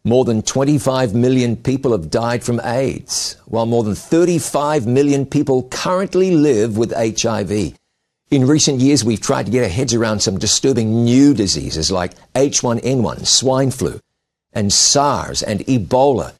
More 0.05 0.25
than 0.25 0.41
25 0.41 1.15
million 1.15 1.55
people 1.55 1.93
have 1.93 2.11
died 2.11 2.43
from 2.43 2.59
AIDS, 2.59 3.37
while 3.45 3.65
more 3.65 3.85
than 3.85 3.95
35 3.95 4.85
million 4.85 5.25
people 5.25 5.63
currently 5.69 6.31
live 6.31 6.75
with 6.75 6.91
HIV. 6.91 7.77
In 8.29 8.45
recent 8.45 8.81
years, 8.81 9.05
we've 9.05 9.21
tried 9.21 9.45
to 9.45 9.51
get 9.53 9.63
our 9.63 9.69
heads 9.69 9.93
around 9.93 10.19
some 10.19 10.37
disturbing 10.37 11.05
new 11.05 11.33
diseases 11.33 11.89
like 11.89 12.15
H1N1, 12.33 13.25
swine 13.25 13.71
flu, 13.71 14.01
and 14.51 14.73
SARS 14.73 15.41
and 15.41 15.61
Ebola. 15.61 16.33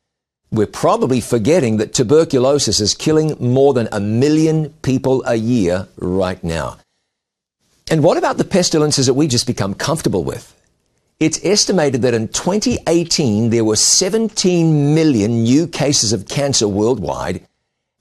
We're 0.51 0.67
probably 0.67 1.21
forgetting 1.21 1.77
that 1.77 1.93
tuberculosis 1.93 2.81
is 2.81 2.93
killing 2.93 3.37
more 3.39 3.73
than 3.73 3.87
a 3.93 4.01
million 4.01 4.71
people 4.81 5.23
a 5.25 5.35
year 5.35 5.87
right 5.95 6.43
now. 6.43 6.79
And 7.89 8.03
what 8.03 8.17
about 8.17 8.37
the 8.37 8.43
pestilences 8.43 9.05
that 9.05 9.13
we 9.13 9.27
just 9.27 9.47
become 9.47 9.73
comfortable 9.73 10.25
with? 10.25 10.53
It's 11.19 11.39
estimated 11.43 12.01
that 12.01 12.13
in 12.13 12.27
2018 12.29 13.49
there 13.49 13.63
were 13.63 13.75
17 13.75 14.93
million 14.93 15.43
new 15.43 15.67
cases 15.67 16.11
of 16.11 16.27
cancer 16.27 16.67
worldwide 16.67 17.45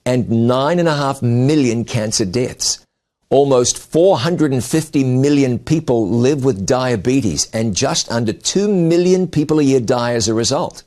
and 0.04 0.26
9.5 0.26 1.22
million 1.22 1.84
cancer 1.84 2.24
deaths. 2.24 2.84
Almost 3.30 3.78
450 3.78 5.04
million 5.04 5.58
people 5.58 6.08
live 6.08 6.44
with 6.44 6.66
diabetes, 6.66 7.48
and 7.52 7.74
just 7.74 8.10
under 8.10 8.32
2 8.32 8.68
million 8.68 9.26
people 9.26 9.58
a 9.58 9.62
year 9.62 9.80
die 9.80 10.12
as 10.12 10.28
a 10.28 10.34
result. 10.34 10.82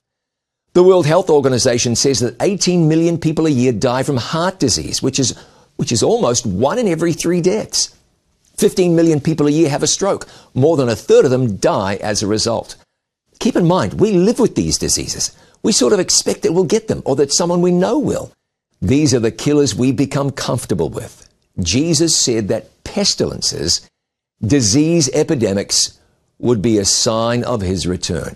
The 0.74 0.84
World 0.84 1.08
Health 1.08 1.30
Organization 1.30 1.96
says 1.96 2.20
that 2.20 2.36
18 2.42 2.88
million 2.88 3.18
people 3.18 3.48
a 3.48 3.50
year 3.50 3.72
die 3.72 4.04
from 4.04 4.18
heart 4.18 4.60
disease, 4.60 5.02
which 5.02 5.20
is, 5.20 5.36
which 5.78 5.92
is 5.92 6.04
almost 6.04 6.46
one 6.46 6.78
in 6.78 6.88
every 6.88 7.14
three 7.14 7.42
deaths. 7.42 7.95
15 8.58 8.96
million 8.96 9.20
people 9.20 9.48
a 9.48 9.52
year 9.52 9.70
have 9.70 9.84
a 9.84 9.88
stroke. 9.88 10.28
More 10.54 10.78
than 10.78 10.90
a 10.90 10.96
third 10.96 11.26
of 11.26 11.32
them 11.32 11.58
die 11.58 11.96
as 11.96 12.24
a 12.24 12.28
result. 12.28 12.76
Keep 13.40 13.56
in 13.56 13.68
mind, 13.68 13.96
we 13.96 14.12
live 14.12 14.40
with 14.40 14.56
these 14.56 14.78
diseases. 14.78 15.36
We 15.62 15.72
sort 15.72 15.94
of 15.94 16.00
expect 16.00 16.44
that 16.44 16.54
we'll 16.54 16.64
get 16.64 16.88
them 16.88 17.02
or 17.06 17.16
that 17.18 17.34
someone 17.34 17.62
we 17.62 17.72
know 17.72 18.00
will. 18.00 18.32
These 18.82 19.14
are 19.14 19.20
the 19.20 19.32
killers 19.32 19.76
we 19.76 19.92
become 19.92 20.32
comfortable 20.32 20.90
with. 20.90 21.28
Jesus 21.60 22.16
said 22.20 22.50
that 22.50 22.84
pestilences, 22.84 23.90
disease 24.42 25.10
epidemics, 25.14 26.00
would 26.40 26.62
be 26.62 26.78
a 26.78 26.86
sign 26.86 27.44
of 27.44 27.62
his 27.62 27.88
return. 27.88 28.36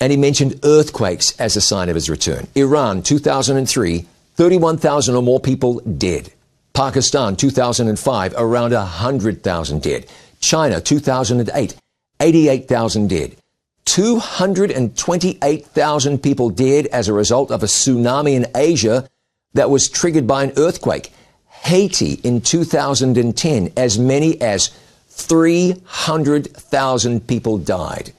And 0.00 0.10
he 0.10 0.16
mentioned 0.16 0.60
earthquakes 0.62 1.38
as 1.38 1.56
a 1.56 1.60
sign 1.60 1.88
of 1.88 1.94
his 1.94 2.10
return. 2.10 2.46
Iran, 2.54 3.02
2003, 3.02 4.06
31,000 4.34 5.14
or 5.14 5.22
more 5.22 5.40
people 5.40 5.80
dead. 5.80 6.32
Pakistan, 6.74 7.36
2005, 7.36 8.34
around 8.36 8.72
100,000 8.72 9.82
dead. 9.82 10.06
China, 10.40 10.80
2008, 10.80 11.76
88,000 12.20 13.08
dead. 13.08 13.36
228,000 13.84 16.22
people 16.22 16.50
dead 16.50 16.86
as 16.86 17.08
a 17.08 17.12
result 17.12 17.50
of 17.50 17.62
a 17.62 17.66
tsunami 17.66 18.34
in 18.34 18.46
Asia 18.54 19.06
that 19.54 19.70
was 19.70 19.88
triggered 19.88 20.26
by 20.26 20.44
an 20.44 20.52
earthquake. 20.56 21.12
Haiti 21.48 22.14
in 22.24 22.40
2010, 22.40 23.72
as 23.76 23.98
many 23.98 24.40
as 24.40 24.70
300,000 25.08 27.26
people 27.26 27.58
died. 27.58 28.12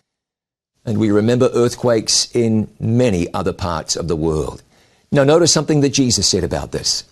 And 0.85 0.99
we 0.99 1.11
remember 1.11 1.49
earthquakes 1.53 2.29
in 2.35 2.67
many 2.79 3.33
other 3.33 3.53
parts 3.53 3.95
of 3.95 4.07
the 4.07 4.15
world. 4.15 4.61
Now, 5.11 5.23
notice 5.23 5.51
something 5.53 5.81
that 5.81 5.89
Jesus 5.89 6.27
said 6.27 6.43
about 6.43 6.71
this. 6.71 7.03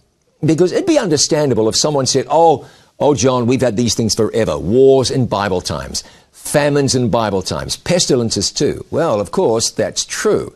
Because 0.43 0.71
it'd 0.71 0.87
be 0.87 0.97
understandable 0.97 1.69
if 1.69 1.75
someone 1.75 2.05
said, 2.05 2.25
Oh, 2.29 2.67
oh, 2.99 3.15
John, 3.15 3.45
we've 3.45 3.61
had 3.61 3.77
these 3.77 3.95
things 3.95 4.15
forever. 4.15 4.57
Wars 4.57 5.11
in 5.11 5.27
Bible 5.27 5.61
times, 5.61 6.03
famines 6.31 6.95
in 6.95 7.09
Bible 7.09 7.41
times, 7.41 7.77
pestilences 7.77 8.51
too. 8.51 8.85
Well, 8.89 9.19
of 9.19 9.31
course, 9.31 9.69
that's 9.71 10.05
true. 10.05 10.55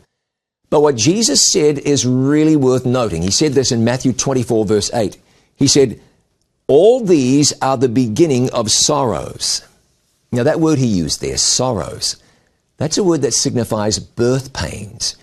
But 0.68 0.80
what 0.80 0.96
Jesus 0.96 1.52
said 1.52 1.78
is 1.78 2.06
really 2.06 2.56
worth 2.56 2.84
noting. 2.84 3.22
He 3.22 3.30
said 3.30 3.52
this 3.52 3.70
in 3.70 3.84
Matthew 3.84 4.12
24, 4.12 4.64
verse 4.64 4.90
8. 4.92 5.16
He 5.54 5.68
said, 5.68 6.00
All 6.66 7.04
these 7.04 7.52
are 7.62 7.76
the 7.76 7.88
beginning 7.88 8.50
of 8.50 8.70
sorrows. 8.70 9.62
Now, 10.32 10.42
that 10.42 10.60
word 10.60 10.78
he 10.78 10.86
used 10.86 11.20
there, 11.20 11.36
sorrows, 11.36 12.16
that's 12.78 12.98
a 12.98 13.04
word 13.04 13.22
that 13.22 13.32
signifies 13.32 13.98
birth 13.98 14.52
pains. 14.52 15.16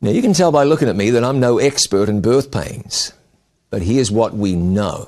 Now, 0.00 0.10
you 0.10 0.20
can 0.20 0.34
tell 0.34 0.52
by 0.52 0.64
looking 0.64 0.88
at 0.88 0.96
me 0.96 1.10
that 1.10 1.24
I'm 1.24 1.40
no 1.40 1.58
expert 1.58 2.08
in 2.08 2.20
birth 2.20 2.50
pains, 2.50 3.12
but 3.76 3.82
here's 3.82 4.10
what 4.10 4.32
we 4.32 4.56
know. 4.56 5.06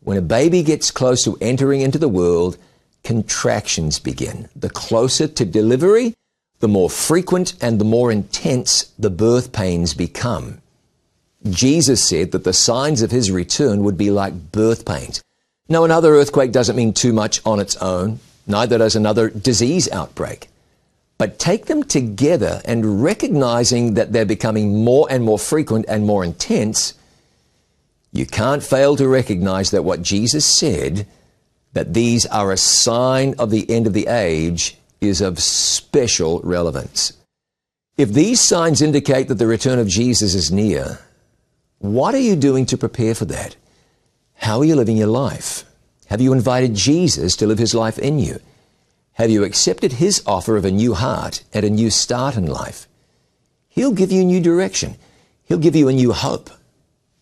When 0.00 0.18
a 0.18 0.20
baby 0.20 0.64
gets 0.64 0.90
close 0.90 1.22
to 1.22 1.38
entering 1.40 1.80
into 1.80 1.96
the 1.96 2.08
world, 2.08 2.58
contractions 3.04 4.00
begin. 4.00 4.48
The 4.56 4.68
closer 4.68 5.28
to 5.28 5.44
delivery, 5.44 6.16
the 6.58 6.66
more 6.66 6.90
frequent 6.90 7.54
and 7.62 7.78
the 7.78 7.84
more 7.84 8.10
intense 8.10 8.92
the 8.98 9.10
birth 9.10 9.52
pains 9.52 9.94
become. 9.94 10.60
Jesus 11.48 12.04
said 12.04 12.32
that 12.32 12.42
the 12.42 12.52
signs 12.52 13.00
of 13.00 13.12
his 13.12 13.30
return 13.30 13.84
would 13.84 13.96
be 13.96 14.10
like 14.10 14.50
birth 14.50 14.84
pains. 14.84 15.22
Now, 15.68 15.84
another 15.84 16.16
earthquake 16.16 16.50
doesn't 16.50 16.74
mean 16.74 16.92
too 16.92 17.12
much 17.12 17.40
on 17.46 17.60
its 17.60 17.76
own. 17.76 18.18
neither 18.44 18.78
does 18.78 18.96
another 18.96 19.30
disease 19.30 19.88
outbreak. 19.92 20.48
But 21.16 21.38
take 21.38 21.66
them 21.66 21.84
together 21.84 22.60
and 22.64 23.04
recognizing 23.04 23.94
that 23.94 24.12
they're 24.12 24.24
becoming 24.24 24.82
more 24.82 25.06
and 25.08 25.22
more 25.22 25.38
frequent 25.38 25.84
and 25.86 26.04
more 26.04 26.24
intense, 26.24 26.94
you 28.12 28.26
can't 28.26 28.62
fail 28.62 28.96
to 28.96 29.08
recognize 29.08 29.70
that 29.70 29.84
what 29.84 30.02
Jesus 30.02 30.44
said, 30.44 31.06
that 31.72 31.94
these 31.94 32.26
are 32.26 32.50
a 32.50 32.56
sign 32.56 33.34
of 33.38 33.50
the 33.50 33.68
end 33.70 33.86
of 33.86 33.92
the 33.92 34.08
age, 34.08 34.76
is 35.00 35.20
of 35.20 35.40
special 35.40 36.40
relevance. 36.40 37.12
If 37.96 38.12
these 38.12 38.40
signs 38.40 38.82
indicate 38.82 39.28
that 39.28 39.36
the 39.36 39.46
return 39.46 39.78
of 39.78 39.88
Jesus 39.88 40.34
is 40.34 40.50
near, 40.50 40.98
what 41.78 42.14
are 42.14 42.18
you 42.18 42.36
doing 42.36 42.66
to 42.66 42.78
prepare 42.78 43.14
for 43.14 43.26
that? 43.26 43.56
How 44.34 44.58
are 44.60 44.64
you 44.64 44.74
living 44.74 44.96
your 44.96 45.06
life? 45.06 45.64
Have 46.06 46.20
you 46.20 46.32
invited 46.32 46.74
Jesus 46.74 47.36
to 47.36 47.46
live 47.46 47.58
his 47.58 47.74
life 47.74 47.98
in 47.98 48.18
you? 48.18 48.40
Have 49.12 49.30
you 49.30 49.44
accepted 49.44 49.92
his 49.92 50.22
offer 50.26 50.56
of 50.56 50.64
a 50.64 50.70
new 50.70 50.94
heart 50.94 51.44
and 51.52 51.64
a 51.64 51.70
new 51.70 51.90
start 51.90 52.36
in 52.36 52.46
life? 52.46 52.86
He'll 53.68 53.92
give 53.92 54.10
you 54.10 54.22
a 54.22 54.24
new 54.24 54.40
direction. 54.40 54.96
He'll 55.44 55.58
give 55.58 55.76
you 55.76 55.88
a 55.88 55.92
new 55.92 56.12
hope. 56.12 56.50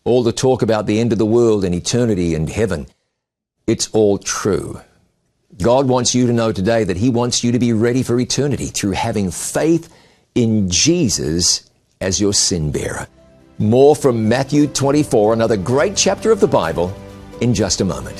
All 0.08 0.22
the 0.22 0.32
talk 0.32 0.62
about 0.62 0.86
the 0.86 1.00
end 1.00 1.12
of 1.12 1.18
the 1.18 1.26
world 1.26 1.66
and 1.66 1.74
eternity 1.74 2.34
and 2.34 2.48
heaven, 2.48 2.86
it's 3.66 3.90
all 3.92 4.16
true. 4.16 4.80
God 5.60 5.86
wants 5.86 6.14
you 6.14 6.26
to 6.26 6.32
know 6.32 6.50
today 6.50 6.82
that 6.84 6.96
He 6.96 7.10
wants 7.10 7.44
you 7.44 7.52
to 7.52 7.58
be 7.58 7.74
ready 7.74 8.02
for 8.02 8.18
eternity 8.18 8.68
through 8.68 8.92
having 8.92 9.30
faith 9.30 9.94
in 10.34 10.70
Jesus 10.70 11.68
as 12.00 12.22
your 12.22 12.32
sin 12.32 12.72
bearer. 12.72 13.06
More 13.58 13.94
from 13.94 14.30
Matthew 14.30 14.66
24, 14.68 15.34
another 15.34 15.58
great 15.58 15.94
chapter 15.94 16.32
of 16.32 16.40
the 16.40 16.48
Bible, 16.48 16.90
in 17.42 17.52
just 17.52 17.82
a 17.82 17.84
moment. 17.84 18.16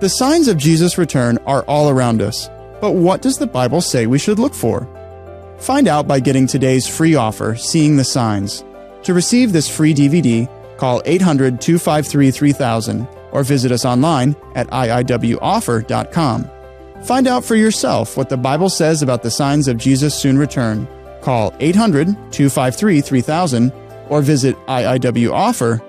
The 0.00 0.08
signs 0.08 0.48
of 0.48 0.56
Jesus' 0.56 0.96
return 0.96 1.36
are 1.44 1.62
all 1.64 1.90
around 1.90 2.22
us, 2.22 2.48
but 2.80 2.92
what 2.92 3.20
does 3.20 3.36
the 3.36 3.46
Bible 3.46 3.82
say 3.82 4.06
we 4.06 4.18
should 4.18 4.38
look 4.38 4.54
for? 4.54 4.88
Find 5.58 5.86
out 5.88 6.08
by 6.08 6.20
getting 6.20 6.46
today's 6.46 6.88
free 6.88 7.16
offer, 7.16 7.54
Seeing 7.54 7.96
the 7.96 8.04
Signs. 8.04 8.64
To 9.02 9.12
receive 9.12 9.52
this 9.52 9.68
free 9.68 9.92
DVD, 9.92 10.48
call 10.78 11.02
800 11.04 11.60
253 11.60 12.30
3000 12.30 13.06
or 13.32 13.42
visit 13.42 13.72
us 13.72 13.84
online 13.84 14.34
at 14.54 14.68
iiwoffer.com. 14.68 16.50
Find 17.04 17.26
out 17.26 17.44
for 17.44 17.56
yourself 17.56 18.16
what 18.16 18.30
the 18.30 18.38
Bible 18.38 18.70
says 18.70 19.02
about 19.02 19.22
the 19.22 19.30
signs 19.30 19.68
of 19.68 19.76
Jesus' 19.76 20.14
soon 20.14 20.38
return. 20.38 20.88
Call 21.20 21.54
800 21.60 22.06
253 22.32 23.02
3000 23.02 23.70
or 24.08 24.22
visit 24.22 24.56
iiwoffer.com. 24.66 25.82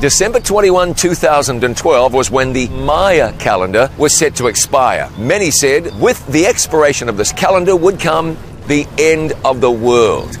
December 0.00 0.40
21, 0.40 0.94
2012 0.94 2.14
was 2.14 2.30
when 2.30 2.54
the 2.54 2.68
Maya 2.68 3.34
calendar 3.34 3.90
was 3.98 4.16
set 4.16 4.34
to 4.36 4.46
expire. 4.46 5.10
Many 5.18 5.50
said 5.50 5.94
with 6.00 6.26
the 6.28 6.46
expiration 6.46 7.10
of 7.10 7.18
this 7.18 7.32
calendar 7.32 7.76
would 7.76 8.00
come 8.00 8.38
the 8.66 8.86
end 8.96 9.34
of 9.44 9.60
the 9.60 9.70
world. 9.70 10.38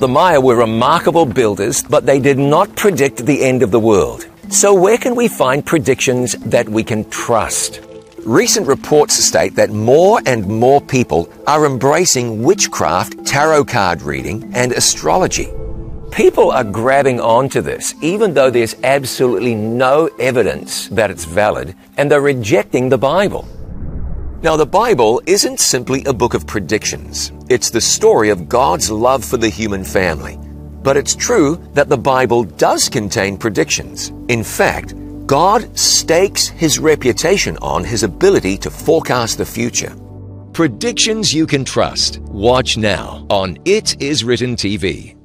The 0.00 0.08
Maya 0.08 0.40
were 0.40 0.56
remarkable 0.56 1.24
builders, 1.24 1.84
but 1.84 2.06
they 2.06 2.18
did 2.18 2.38
not 2.38 2.74
predict 2.74 3.24
the 3.24 3.44
end 3.44 3.62
of 3.62 3.70
the 3.70 3.78
world. 3.78 4.26
So, 4.50 4.74
where 4.74 4.98
can 4.98 5.14
we 5.14 5.28
find 5.28 5.64
predictions 5.64 6.32
that 6.38 6.68
we 6.68 6.82
can 6.82 7.08
trust? 7.08 7.80
Recent 8.24 8.66
reports 8.66 9.14
state 9.14 9.54
that 9.54 9.70
more 9.70 10.20
and 10.26 10.48
more 10.48 10.80
people 10.80 11.32
are 11.46 11.66
embracing 11.66 12.42
witchcraft, 12.42 13.24
tarot 13.24 13.66
card 13.66 14.02
reading, 14.02 14.50
and 14.54 14.72
astrology. 14.72 15.52
People 16.12 16.50
are 16.50 16.62
grabbing 16.62 17.20
onto 17.20 17.62
this, 17.62 17.94
even 18.02 18.34
though 18.34 18.50
there's 18.50 18.76
absolutely 18.84 19.54
no 19.54 20.08
evidence 20.18 20.88
that 20.88 21.10
it's 21.10 21.24
valid, 21.24 21.74
and 21.96 22.10
they're 22.10 22.20
rejecting 22.20 22.90
the 22.90 22.98
Bible. 22.98 23.48
Now, 24.42 24.58
the 24.58 24.66
Bible 24.66 25.22
isn't 25.24 25.58
simply 25.58 26.04
a 26.04 26.12
book 26.12 26.34
of 26.34 26.46
predictions. 26.46 27.32
It's 27.48 27.70
the 27.70 27.80
story 27.80 28.28
of 28.28 28.46
God's 28.46 28.90
love 28.90 29.24
for 29.24 29.38
the 29.38 29.48
human 29.48 29.84
family. 29.84 30.36
But 30.82 30.98
it's 30.98 31.16
true 31.16 31.56
that 31.72 31.88
the 31.88 31.96
Bible 31.96 32.44
does 32.44 32.90
contain 32.90 33.38
predictions. 33.38 34.12
In 34.28 34.44
fact, 34.44 34.94
God 35.26 35.78
stakes 35.78 36.46
his 36.46 36.78
reputation 36.78 37.56
on 37.62 37.84
his 37.84 38.02
ability 38.02 38.58
to 38.58 38.70
forecast 38.70 39.38
the 39.38 39.46
future. 39.46 39.96
Predictions 40.52 41.32
you 41.32 41.46
can 41.46 41.64
trust. 41.64 42.18
Watch 42.18 42.76
now 42.76 43.26
on 43.30 43.56
It 43.64 44.02
Is 44.02 44.24
Written 44.24 44.56
TV. 44.56 45.16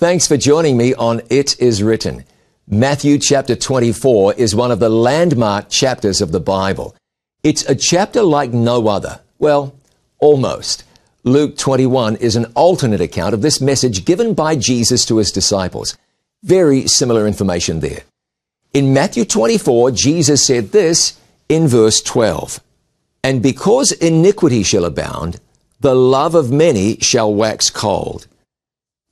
Thanks 0.00 0.26
for 0.26 0.38
joining 0.38 0.78
me 0.78 0.94
on 0.94 1.20
It 1.28 1.60
Is 1.60 1.82
Written. 1.82 2.24
Matthew 2.66 3.18
chapter 3.18 3.54
24 3.54 4.32
is 4.32 4.54
one 4.54 4.70
of 4.70 4.80
the 4.80 4.88
landmark 4.88 5.68
chapters 5.68 6.22
of 6.22 6.32
the 6.32 6.40
Bible. 6.40 6.96
It's 7.42 7.68
a 7.68 7.74
chapter 7.74 8.22
like 8.22 8.50
no 8.50 8.88
other. 8.88 9.20
Well, 9.38 9.74
almost. 10.18 10.84
Luke 11.22 11.58
21 11.58 12.16
is 12.16 12.34
an 12.34 12.46
alternate 12.54 13.02
account 13.02 13.34
of 13.34 13.42
this 13.42 13.60
message 13.60 14.06
given 14.06 14.32
by 14.32 14.56
Jesus 14.56 15.04
to 15.04 15.18
his 15.18 15.30
disciples. 15.30 15.98
Very 16.42 16.86
similar 16.88 17.26
information 17.26 17.80
there. 17.80 18.04
In 18.72 18.94
Matthew 18.94 19.26
24, 19.26 19.90
Jesus 19.90 20.46
said 20.46 20.72
this 20.72 21.20
in 21.46 21.68
verse 21.68 22.00
12 22.00 22.58
And 23.22 23.42
because 23.42 23.92
iniquity 23.92 24.62
shall 24.62 24.86
abound, 24.86 25.38
the 25.80 25.94
love 25.94 26.34
of 26.34 26.50
many 26.50 26.96
shall 27.00 27.34
wax 27.34 27.68
cold. 27.68 28.26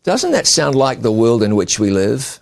Doesn't 0.08 0.30
that 0.30 0.46
sound 0.46 0.74
like 0.74 1.02
the 1.02 1.12
world 1.12 1.42
in 1.42 1.54
which 1.54 1.78
we 1.78 1.90
live? 1.90 2.40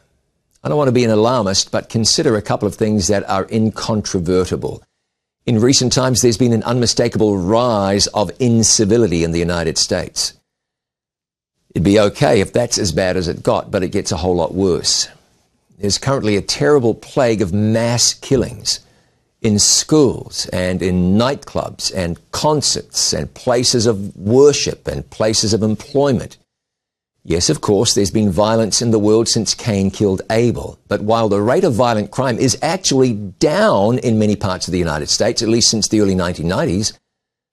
I 0.63 0.69
don't 0.69 0.79
want 0.79 0.87
to 0.87 0.93
be 0.93 1.03
an 1.03 1.11
alarmist, 1.11 1.73
but 1.73 1.89
consider 1.89 2.37
a 2.37 2.41
couple 2.41 2.69
of 2.69 2.77
things 2.77 3.09
that 3.09 3.29
are 3.29 3.49
incontrovertible. 3.51 4.85
In 5.47 5.59
recent 5.59 5.93
times, 5.93 6.21
there's 6.21 6.39
been 6.39 6.53
an 6.53 6.63
unmistakable 6.63 7.37
rise 7.37 8.07
of 8.07 8.31
incivility 8.39 9.25
in 9.25 9.33
the 9.33 9.41
United 9.41 9.79
States. 9.79 10.35
It'd 11.71 11.83
be 11.83 11.99
okay 11.99 12.41
if 12.41 12.53
that's 12.53 12.79
as 12.79 12.93
bad 12.93 13.17
as 13.17 13.27
it 13.27 13.43
got, 13.43 13.73
but 13.73 13.83
it 13.83 13.91
gets 13.91 14.13
a 14.13 14.19
whole 14.19 14.37
lot 14.37 14.55
worse. 14.55 15.09
There's 15.77 15.99
currently 15.99 16.37
a 16.37 16.43
terrible 16.43 16.95
plague 16.95 17.43
of 17.43 17.53
mass 17.53 18.15
killings 18.15 18.79
in 19.43 19.59
schools 19.59 20.47
and 20.53 20.83
in 20.83 21.19
nightclubs 21.19 21.93
and 21.93 22.21
concerts 22.31 23.13
and 23.13 23.35
places 23.35 23.87
of 23.87 24.15
worship 24.17 24.87
and 24.87 25.11
places 25.11 25.53
of 25.53 25.65
employment. 25.65 26.37
Yes, 27.29 27.51
of 27.51 27.61
course, 27.61 27.93
there's 27.93 28.13
been 28.13 28.31
violence 28.31 28.81
in 28.81 28.93
the 28.93 29.01
world 29.01 29.27
since 29.27 29.53
Cain 29.53 29.91
killed 29.91 30.23
Abel. 30.31 30.79
But 30.87 31.01
while 31.01 31.29
the 31.29 31.43
rate 31.43 31.65
of 31.65 31.75
violent 31.75 32.13
crime 32.13 32.39
is 32.39 32.57
actually 32.63 33.15
down 33.15 33.99
in 33.99 34.21
many 34.21 34.37
parts 34.37 34.69
of 34.69 34.73
the 34.73 34.79
United 34.79 35.09
States, 35.09 35.43
at 35.43 35.49
least 35.49 35.69
since 35.69 35.89
the 35.89 36.01
early 36.01 36.15
1990s, 36.15 36.97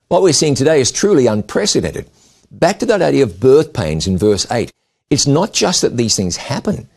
what 0.10 0.22
we're 0.22 0.32
seeing 0.32 0.54
today 0.54 0.80
is 0.80 0.92
truly 0.92 1.26
unprecedented. 1.26 2.08
Back 2.52 2.78
to 2.80 2.86
that 2.86 3.02
idea 3.02 3.24
of 3.24 3.40
birth 3.40 3.74
pains 3.74 4.06
in 4.06 4.16
verse 4.16 4.46
8. 4.52 4.72
It's 5.10 5.26
not 5.26 5.54
just 5.54 5.82
that 5.82 5.98
these 5.98 6.16
things 6.16 6.38
happen, 6.38 6.88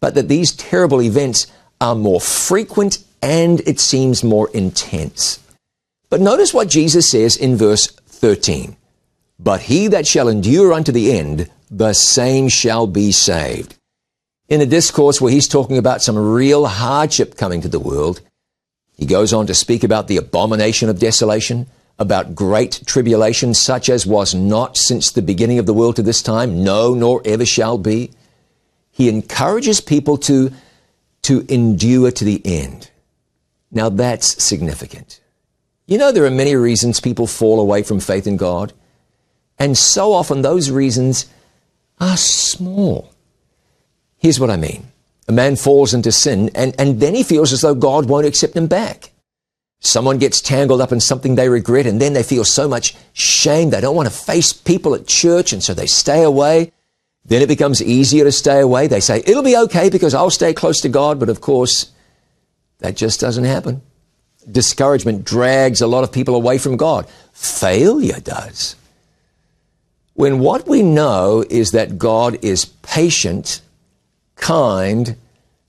but 0.00 0.16
that 0.16 0.26
these 0.26 0.50
terrible 0.50 1.00
events 1.00 1.46
are 1.80 1.94
more 1.94 2.20
frequent 2.20 2.98
and 3.22 3.60
it 3.60 3.78
seems 3.78 4.24
more 4.24 4.50
intense. 4.50 5.38
But 6.10 6.20
notice 6.20 6.52
what 6.52 6.68
Jesus 6.68 7.08
says 7.08 7.36
in 7.36 7.54
verse 7.54 7.86
13. 7.86 8.76
But 9.38 9.60
he 9.60 9.86
that 9.86 10.08
shall 10.08 10.26
endure 10.26 10.72
unto 10.72 10.90
the 10.90 11.16
end, 11.16 11.48
the 11.70 11.92
same 11.92 12.48
shall 12.48 12.86
be 12.86 13.12
saved. 13.12 13.76
In 14.48 14.60
a 14.60 14.66
discourse 14.66 15.20
where 15.20 15.32
he's 15.32 15.48
talking 15.48 15.76
about 15.76 16.02
some 16.02 16.16
real 16.16 16.66
hardship 16.66 17.36
coming 17.36 17.60
to 17.60 17.68
the 17.68 17.78
world, 17.78 18.20
he 18.96 19.06
goes 19.06 19.32
on 19.32 19.46
to 19.46 19.54
speak 19.54 19.84
about 19.84 20.08
the 20.08 20.16
abomination 20.16 20.88
of 20.88 20.98
desolation, 20.98 21.66
about 21.98 22.34
great 22.34 22.82
tribulation 22.86 23.54
such 23.54 23.88
as 23.88 24.06
was 24.06 24.34
not 24.34 24.76
since 24.76 25.10
the 25.10 25.22
beginning 25.22 25.58
of 25.58 25.66
the 25.66 25.74
world 25.74 25.96
to 25.96 26.02
this 26.02 26.22
time, 26.22 26.64
no, 26.64 26.94
nor 26.94 27.20
ever 27.24 27.44
shall 27.44 27.76
be. 27.76 28.10
He 28.90 29.08
encourages 29.08 29.80
people 29.80 30.16
to, 30.18 30.50
to 31.22 31.44
endure 31.48 32.10
to 32.10 32.24
the 32.24 32.40
end. 32.44 32.90
Now 33.70 33.88
that's 33.88 34.42
significant. 34.42 35.20
You 35.86 35.98
know, 35.98 36.10
there 36.10 36.24
are 36.24 36.30
many 36.30 36.56
reasons 36.56 37.00
people 37.00 37.26
fall 37.26 37.60
away 37.60 37.82
from 37.82 38.00
faith 38.00 38.26
in 38.26 38.36
God. 38.36 38.72
And 39.58 39.76
so 39.76 40.12
often 40.12 40.42
those 40.42 40.70
reasons 40.70 41.26
are 42.00 42.16
small. 42.16 43.12
Here's 44.18 44.40
what 44.40 44.50
I 44.50 44.56
mean. 44.56 44.88
A 45.28 45.32
man 45.32 45.56
falls 45.56 45.94
into 45.94 46.12
sin 46.12 46.50
and, 46.54 46.74
and 46.78 47.00
then 47.00 47.14
he 47.14 47.22
feels 47.22 47.52
as 47.52 47.60
though 47.60 47.74
God 47.74 48.08
won't 48.08 48.26
accept 48.26 48.56
him 48.56 48.66
back. 48.66 49.12
Someone 49.80 50.18
gets 50.18 50.40
tangled 50.40 50.80
up 50.80 50.90
in 50.90 51.00
something 51.00 51.34
they 51.34 51.48
regret 51.48 51.86
and 51.86 52.00
then 52.00 52.12
they 52.12 52.22
feel 52.22 52.44
so 52.44 52.66
much 52.66 52.96
shame 53.12 53.70
they 53.70 53.80
don't 53.80 53.94
want 53.94 54.08
to 54.08 54.14
face 54.14 54.52
people 54.52 54.94
at 54.94 55.06
church 55.06 55.52
and 55.52 55.62
so 55.62 55.74
they 55.74 55.86
stay 55.86 56.22
away. 56.22 56.72
Then 57.24 57.42
it 57.42 57.48
becomes 57.48 57.82
easier 57.82 58.24
to 58.24 58.32
stay 58.32 58.60
away. 58.60 58.86
They 58.86 59.00
say, 59.00 59.22
it'll 59.26 59.42
be 59.42 59.56
okay 59.56 59.90
because 59.90 60.14
I'll 60.14 60.30
stay 60.30 60.54
close 60.54 60.80
to 60.80 60.88
God. 60.88 61.20
But 61.20 61.28
of 61.28 61.40
course, 61.40 61.92
that 62.78 62.96
just 62.96 63.20
doesn't 63.20 63.44
happen. 63.44 63.82
Discouragement 64.50 65.24
drags 65.24 65.82
a 65.82 65.86
lot 65.86 66.04
of 66.04 66.12
people 66.12 66.34
away 66.34 66.56
from 66.56 66.76
God. 66.76 67.06
Failure 67.32 68.20
does. 68.20 68.76
When 70.18 70.40
what 70.40 70.66
we 70.66 70.82
know 70.82 71.44
is 71.48 71.70
that 71.70 71.96
God 71.96 72.44
is 72.44 72.64
patient, 72.64 73.60
kind, 74.34 75.16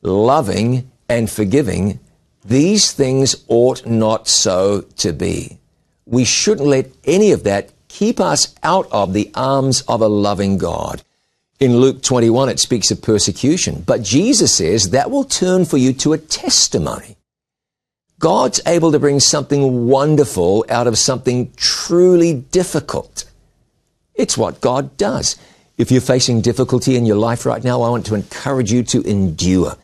loving, 0.02 0.90
and 1.08 1.30
forgiving, 1.30 2.00
these 2.44 2.92
things 2.92 3.36
ought 3.48 3.86
not 3.86 4.28
so 4.28 4.82
to 4.98 5.14
be. 5.14 5.60
We 6.08 6.26
shouldn't 6.26 6.68
let 6.68 6.90
any 7.04 7.32
of 7.32 7.44
that 7.44 7.70
keep 7.90 8.20
us 8.20 8.56
out 8.64 8.88
of 8.92 9.14
the 9.14 9.30
arms 9.36 9.82
of 9.82 10.02
a 10.02 10.08
loving 10.08 10.58
God. 10.58 11.04
In 11.60 11.78
Luke 11.78 12.02
21, 12.02 12.50
it 12.50 12.60
speaks 12.60 12.90
of 12.90 13.04
persecution, 13.04 13.84
but 13.86 14.02
Jesus 14.02 14.56
says 14.56 14.90
that 14.90 15.12
will 15.12 15.26
turn 15.26 15.64
for 15.64 15.78
you 15.78 15.94
to 15.94 16.14
a 16.14 16.18
testimony. 16.18 17.18
God's 18.18 18.62
able 18.66 18.92
to 18.94 19.00
bring 19.00 19.20
something 19.20 19.86
wonderful 19.86 20.66
out 20.70 20.88
of 20.88 20.98
something 20.98 21.54
truly 21.56 22.34
difficult. 22.34 23.29
It's 24.20 24.38
what 24.38 24.60
God 24.60 24.98
does. 24.98 25.38
If 25.78 25.92
you're 25.92 26.02
facing 26.02 26.42
difficulty 26.42 26.98
in 26.98 27.06
your 27.06 27.16
life 27.16 27.46
right 27.46 27.64
now, 27.64 27.82
I 27.84 27.90
want 27.90 28.06
to 28.08 28.16
encourage 28.16 28.70
you 28.70 28.84
to 28.84 29.02
endure. 29.04 29.78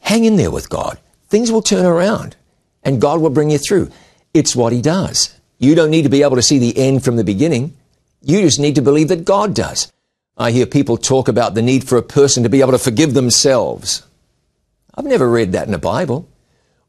Hang 0.00 0.24
in 0.24 0.36
there 0.36 0.50
with 0.50 0.70
God. 0.70 0.98
Things 1.28 1.52
will 1.52 1.60
turn 1.60 1.84
around 1.84 2.36
and 2.82 3.02
God 3.02 3.20
will 3.20 3.28
bring 3.28 3.50
you 3.50 3.58
through. 3.58 3.90
It's 4.32 4.56
what 4.56 4.72
He 4.72 4.80
does. 4.80 5.38
You 5.58 5.74
don't 5.74 5.90
need 5.90 6.04
to 6.04 6.08
be 6.08 6.22
able 6.22 6.36
to 6.36 6.42
see 6.42 6.58
the 6.58 6.74
end 6.78 7.04
from 7.04 7.16
the 7.16 7.22
beginning. 7.22 7.76
You 8.22 8.40
just 8.40 8.58
need 8.58 8.76
to 8.76 8.82
believe 8.82 9.08
that 9.08 9.26
God 9.26 9.54
does. 9.54 9.92
I 10.38 10.52
hear 10.52 10.64
people 10.64 10.96
talk 10.96 11.28
about 11.28 11.52
the 11.52 11.60
need 11.60 11.86
for 11.86 11.98
a 11.98 12.02
person 12.02 12.42
to 12.44 12.48
be 12.48 12.62
able 12.62 12.72
to 12.72 12.78
forgive 12.78 13.12
themselves. 13.12 14.06
I've 14.94 15.04
never 15.04 15.28
read 15.28 15.52
that 15.52 15.66
in 15.66 15.72
the 15.72 15.78
Bible. 15.78 16.26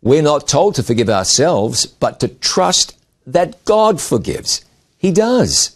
We're 0.01 0.21
not 0.21 0.47
told 0.47 0.75
to 0.75 0.83
forgive 0.83 1.09
ourselves, 1.09 1.85
but 1.85 2.21
to 2.21 2.29
trust 2.29 2.97
that 3.27 3.65
God 3.65 3.99
forgives. 3.99 4.63
He 4.97 5.11
does. 5.11 5.75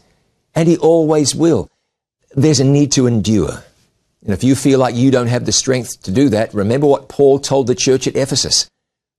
And 0.56 0.68
He 0.68 0.78
always 0.78 1.36
will. 1.36 1.70
There's 2.34 2.60
a 2.60 2.64
need 2.64 2.92
to 2.94 3.08
endure. 3.08 3.64
And 4.24 4.34
if 4.34 4.44
you 4.44 4.56
feel 4.56 4.80
like 4.80 4.96
you 4.96 5.12
don't 5.12 5.28
have 5.28 5.46
the 5.46 5.52
strength 5.52 6.02
to 6.04 6.12
do 6.12 6.30
that, 6.30 6.54
remember 6.54 6.88
what 6.88 7.10
Paul 7.10 7.40
told 7.40 7.68
the 7.68 7.76
church 7.76 8.08
at 8.08 8.16
Ephesus. 8.16 8.68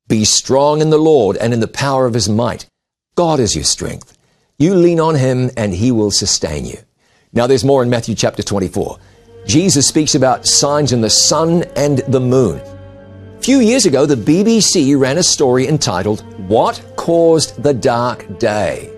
Be 0.09 0.25
strong 0.25 0.81
in 0.81 0.91
the 0.91 0.99
Lord 0.99 1.37
and 1.37 1.53
in 1.53 1.61
the 1.61 1.69
power 1.69 2.07
of 2.07 2.15
His 2.15 2.29
might. 2.29 2.67
God 3.15 3.39
is 3.39 3.55
your 3.55 3.65
strength. 3.65 4.17
You 4.59 4.75
lean 4.75 4.99
on 4.99 5.15
Him 5.15 5.51
and 5.57 5.75
He 5.75 5.93
will 5.93 6.11
sustain 6.11 6.65
you. 6.65 6.79
Now 7.33 7.47
there's 7.47 7.65
more 7.65 7.83
in 7.83 7.91
Matthew 7.91 8.15
chapter 8.15 8.43
24. 8.43 8.99
Jesus 9.47 9.87
speaks 9.87 10.15
about 10.15 10.47
signs 10.47 10.93
in 10.93 11.03
the 11.03 11.11
sun 11.11 11.65
and 11.77 11.99
the 12.09 12.21
moon. 12.21 12.59
A 12.59 13.43
few 13.43 13.61
years 13.61 13.87
ago, 13.87 14.07
the 14.07 14.17
BBC 14.17 14.99
ran 14.99 15.19
a 15.19 15.23
story 15.23 15.69
entitled, 15.69 16.25
What 16.49 16.83
Caused 16.97 17.63
the 17.63 17.75
Dark 17.75 18.39
Day? 18.39 18.96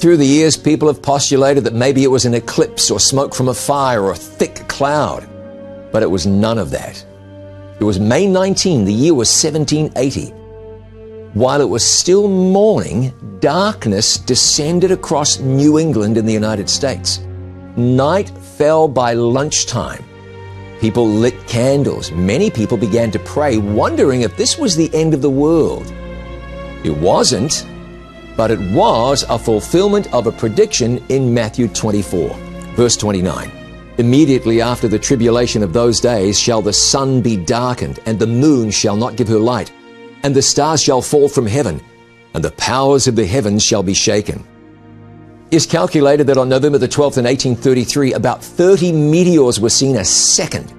Through 0.00 0.16
the 0.16 0.24
years, 0.24 0.56
people 0.56 0.88
have 0.88 1.02
postulated 1.02 1.62
that 1.64 1.74
maybe 1.74 2.04
it 2.04 2.10
was 2.10 2.24
an 2.24 2.32
eclipse 2.32 2.90
or 2.90 2.98
smoke 2.98 3.34
from 3.34 3.48
a 3.48 3.54
fire 3.54 4.02
or 4.02 4.12
a 4.12 4.16
thick 4.16 4.66
cloud. 4.66 5.28
But 5.92 6.02
it 6.02 6.10
was 6.10 6.26
none 6.26 6.56
of 6.56 6.70
that. 6.70 7.04
It 7.78 7.84
was 7.84 8.00
May 8.00 8.26
19, 8.26 8.86
the 8.86 8.94
year 8.94 9.12
was 9.12 9.28
1780. 9.28 10.30
While 11.34 11.60
it 11.60 11.68
was 11.68 11.84
still 11.84 12.28
morning, 12.28 13.12
darkness 13.40 14.16
descended 14.16 14.90
across 14.90 15.38
New 15.38 15.78
England 15.78 16.16
in 16.16 16.24
the 16.24 16.32
United 16.32 16.70
States. 16.70 17.18
Night 17.76 18.30
fell 18.56 18.88
by 18.88 19.12
lunchtime. 19.12 20.02
People 20.80 21.06
lit 21.06 21.46
candles. 21.46 22.10
Many 22.10 22.50
people 22.50 22.78
began 22.78 23.10
to 23.10 23.18
pray, 23.18 23.58
wondering 23.58 24.22
if 24.22 24.34
this 24.38 24.56
was 24.56 24.76
the 24.76 24.90
end 24.94 25.12
of 25.12 25.20
the 25.20 25.28
world. 25.28 25.92
It 26.84 26.96
wasn't, 26.96 27.66
but 28.36 28.50
it 28.50 28.60
was 28.72 29.24
a 29.28 29.38
fulfillment 29.38 30.12
of 30.12 30.26
a 30.26 30.32
prediction 30.32 31.04
in 31.08 31.32
Matthew 31.32 31.68
24, 31.68 32.30
verse 32.74 32.96
29. 32.96 33.50
Immediately 33.98 34.60
after 34.60 34.88
the 34.88 34.98
tribulation 34.98 35.62
of 35.62 35.72
those 35.72 36.00
days 36.00 36.38
shall 36.38 36.62
the 36.62 36.72
sun 36.72 37.20
be 37.20 37.36
darkened, 37.36 38.00
and 38.06 38.18
the 38.18 38.26
moon 38.26 38.70
shall 38.70 38.96
not 38.96 39.16
give 39.16 39.28
her 39.28 39.38
light, 39.38 39.72
and 40.22 40.34
the 40.34 40.42
stars 40.42 40.82
shall 40.82 41.02
fall 41.02 41.28
from 41.28 41.46
heaven, 41.46 41.80
and 42.34 42.42
the 42.42 42.52
powers 42.52 43.06
of 43.06 43.16
the 43.16 43.26
heavens 43.26 43.62
shall 43.62 43.82
be 43.82 43.94
shaken. 43.94 44.46
It's 45.50 45.66
calculated 45.66 46.28
that 46.28 46.38
on 46.38 46.48
November 46.48 46.78
the 46.78 46.86
12th 46.86 47.18
in 47.18 47.24
1833, 47.24 48.12
about 48.12 48.42
30 48.42 48.92
meteors 48.92 49.58
were 49.58 49.68
seen 49.68 49.96
a 49.96 50.04
second. 50.04 50.72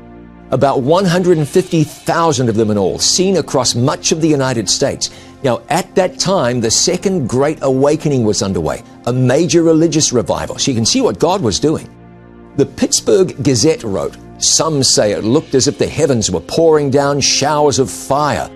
About 0.52 0.82
150,000 0.82 2.50
of 2.50 2.56
them 2.56 2.72
in 2.72 2.78
all, 2.78 2.98
seen 2.98 3.38
across 3.38 3.76
much 3.76 4.12
of 4.12 4.22
the 4.22 4.28
United 4.28 4.70
States. 4.70 5.10
Now, 5.44 5.62
at 5.70 5.94
that 5.96 6.20
time, 6.20 6.62
the 6.62 6.72
Second 6.72 7.28
Great 7.28 7.60
Awakening 7.62 8.24
was 8.24 8.44
underway, 8.44 8.84
a 9.06 9.14
major 9.14 9.64
religious 9.64 10.14
revival. 10.14 10.58
So 10.58 10.72
you 10.72 10.76
can 10.76 10.86
see 10.86 11.02
what 11.02 11.20
God 11.20 11.42
was 11.42 11.60
doing. 11.60 11.90
The 12.58 12.66
Pittsburgh 12.66 13.44
Gazette 13.44 13.84
wrote, 13.84 14.18
Some 14.38 14.84
say 14.84 15.14
it 15.14 15.24
looked 15.24 15.56
as 15.56 15.68
if 15.68 15.78
the 15.78 15.88
heavens 15.88 16.30
were 16.30 16.42
pouring 16.42 16.92
down 16.92 17.22
showers 17.22 17.80
of 17.80 17.90
fire. 17.90 18.50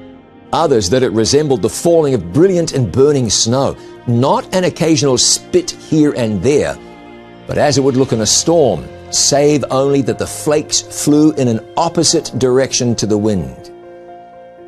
Others 0.53 0.89
that 0.91 1.03
it 1.03 1.11
resembled 1.11 1.61
the 1.61 1.69
falling 1.69 2.13
of 2.13 2.31
brilliant 2.31 2.73
and 2.73 2.91
burning 2.91 3.29
snow 3.29 3.75
not 4.07 4.53
an 4.53 4.65
occasional 4.65 5.17
spit 5.17 5.71
here 5.71 6.13
and 6.13 6.41
there, 6.43 6.77
but 7.47 7.57
as 7.57 7.77
it 7.77 7.81
would 7.81 7.97
look 7.97 8.13
in 8.13 8.21
a 8.21 8.25
storm, 8.25 8.85
save 9.11 9.63
only 9.71 10.01
that 10.03 10.19
the 10.19 10.27
flakes 10.27 10.81
flew 10.81 11.31
in 11.33 11.47
an 11.47 11.59
opposite 11.77 12.31
direction 12.37 12.95
to 12.95 13.05
the 13.05 13.17
wind. 13.17 13.71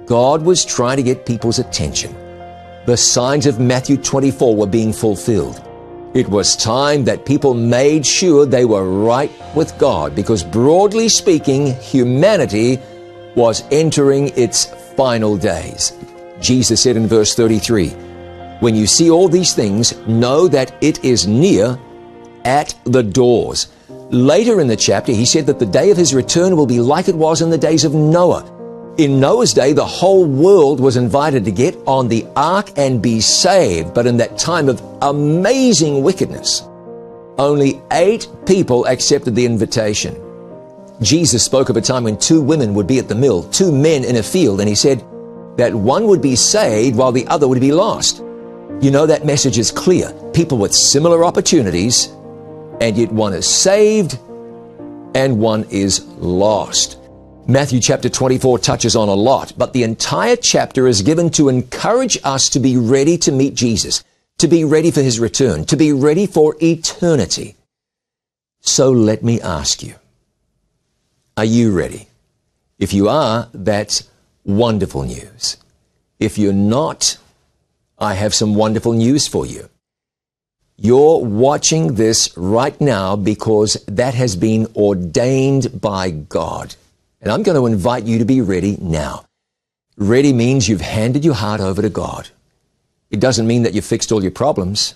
God 0.08 0.44
was 0.44 0.64
trying 0.64 0.96
to 0.96 1.04
get 1.04 1.26
people's 1.26 1.60
attention. 1.60 2.16
The 2.86 2.96
signs 2.96 3.46
of 3.46 3.60
Matthew 3.60 3.98
24 3.98 4.56
were 4.56 4.66
being 4.66 4.94
fulfilled. 4.94 5.62
It 6.14 6.30
was 6.30 6.56
time 6.56 7.04
that 7.04 7.26
people 7.26 7.54
made 7.54 8.06
sure 8.06 8.46
they 8.46 8.64
were 8.64 8.90
right 8.90 9.30
with 9.54 9.78
God 9.78 10.16
because, 10.16 10.46
broadly 10.46 11.10
speaking, 11.10 11.76
humanity 11.82 12.80
was 13.36 13.66
entering 13.70 14.30
its 14.38 14.66
final 14.96 15.36
days. 15.36 15.92
Jesus 16.40 16.82
said 16.82 16.96
in 16.96 17.08
verse 17.08 17.36
33, 17.36 17.90
when 18.62 18.76
you 18.76 18.88
see 18.88 19.12
all 19.12 19.28
these 19.28 19.54
things, 19.54 19.96
know 20.08 20.48
that 20.48 20.74
it 20.80 21.04
is 21.04 21.28
near 21.28 21.78
at 22.46 22.74
the 22.86 23.04
doors. 23.04 23.68
Later 24.10 24.62
in 24.62 24.68
the 24.68 24.78
chapter, 24.78 25.12
he 25.12 25.26
said 25.26 25.46
that 25.48 25.60
the 25.60 25.66
day 25.66 25.92
of 25.92 25.98
his 25.98 26.14
return 26.14 26.56
will 26.56 26.66
be 26.66 26.80
like 26.80 27.10
it 27.10 27.16
was 27.16 27.42
in 27.42 27.50
the 27.50 27.58
days 27.58 27.84
of 27.84 27.94
Noah. 27.94 28.57
In 28.98 29.20
Noah's 29.20 29.54
day, 29.54 29.74
the 29.74 29.86
whole 29.86 30.26
world 30.26 30.80
was 30.80 30.98
invited 30.98 31.46
to 31.46 31.52
get 31.52 31.78
on 31.86 32.08
the 32.08 32.26
ark 32.36 32.72
and 32.78 33.00
be 33.00 33.22
saved, 33.22 33.94
but 33.94 34.08
in 34.08 34.18
that 34.18 34.40
time 34.40 34.68
of 34.68 34.82
amazing 35.04 36.02
wickedness, 36.02 36.64
only 37.38 37.80
eight 37.92 38.28
people 38.48 38.88
accepted 38.88 39.36
the 39.36 39.46
invitation. 39.46 40.16
Jesus 41.00 41.46
spoke 41.46 41.70
of 41.70 41.78
a 41.78 41.82
time 41.82 42.06
when 42.06 42.18
two 42.18 42.42
women 42.42 42.74
would 42.74 42.88
be 42.88 42.98
at 42.98 43.08
the 43.08 43.14
mill, 43.14 43.44
two 43.52 43.72
men 43.72 44.04
in 44.04 44.16
a 44.16 44.24
field, 44.24 44.62
and 44.62 44.68
he 44.68 44.74
said 44.74 45.06
that 45.58 45.76
one 45.76 46.08
would 46.08 46.22
be 46.22 46.36
saved 46.36 46.98
while 46.98 47.12
the 47.12 47.28
other 47.28 47.48
would 47.48 47.62
be 47.62 47.72
lost. 47.72 48.18
You 48.82 48.90
know 48.90 49.06
that 49.06 49.28
message 49.28 49.60
is 49.60 49.70
clear. 49.70 50.12
People 50.34 50.58
with 50.58 50.74
similar 50.74 51.24
opportunities, 51.24 52.08
and 52.82 52.98
yet 52.98 53.12
one 53.12 53.34
is 53.34 53.48
saved 53.48 54.18
and 55.14 55.40
one 55.40 55.66
is 55.70 56.04
lost. 56.18 56.98
Matthew 57.50 57.80
chapter 57.80 58.10
24 58.10 58.60
touches 58.60 58.98
on 58.98 59.08
a 59.08 59.14
lot, 59.14 59.54
but 59.58 59.72
the 59.72 59.84
entire 59.84 60.36
chapter 60.36 60.86
is 60.86 61.02
given 61.02 61.30
to 61.30 61.48
encourage 61.48 62.18
us 62.26 62.50
to 62.50 62.60
be 62.60 62.76
ready 62.76 63.18
to 63.20 63.32
meet 63.32 63.56
Jesus, 63.56 64.04
to 64.40 64.50
be 64.50 64.66
ready 64.66 64.92
for 64.92 65.02
his 65.02 65.18
return, 65.18 65.64
to 65.68 65.78
be 65.78 65.94
ready 65.94 66.28
for 66.28 66.58
eternity. 66.62 67.56
So 68.60 68.92
let 68.92 69.24
me 69.24 69.40
ask 69.40 69.82
you, 69.82 69.96
are 71.38 71.46
you 71.46 71.72
ready? 71.72 72.10
If 72.80 72.94
you 72.94 73.08
are, 73.08 73.48
that's 73.54 74.10
wonderful 74.44 75.04
news. 75.04 75.56
If 76.20 76.38
you're 76.38 76.52
not, 76.52 77.18
I 77.98 78.16
have 78.16 78.36
some 78.36 78.56
wonderful 78.56 78.92
news 78.92 79.26
for 79.26 79.46
you. 79.46 79.70
You're 80.76 81.24
watching 81.24 81.96
this 81.96 82.36
right 82.36 82.80
now 82.82 83.16
because 83.16 83.82
that 83.88 84.16
has 84.16 84.36
been 84.36 84.68
ordained 84.76 85.80
by 85.80 86.12
God. 86.12 86.76
And 87.22 87.32
I'm 87.32 87.44
going 87.44 87.58
to 87.58 87.66
invite 87.66 88.04
you 88.04 88.20
to 88.20 88.26
be 88.26 88.42
ready 88.42 88.78
now. 88.80 89.26
Ready 89.98 90.34
means 90.34 90.68
you've 90.68 90.82
handed 90.82 91.26
your 91.26 91.34
heart 91.34 91.60
over 91.60 91.82
to 91.82 91.90
God. 91.90 92.30
It 93.10 93.20
doesn't 93.20 93.48
mean 93.48 93.64
that 93.64 93.74
you've 93.74 93.86
fixed 93.86 94.12
all 94.12 94.22
your 94.22 94.32
problems. 94.32 94.96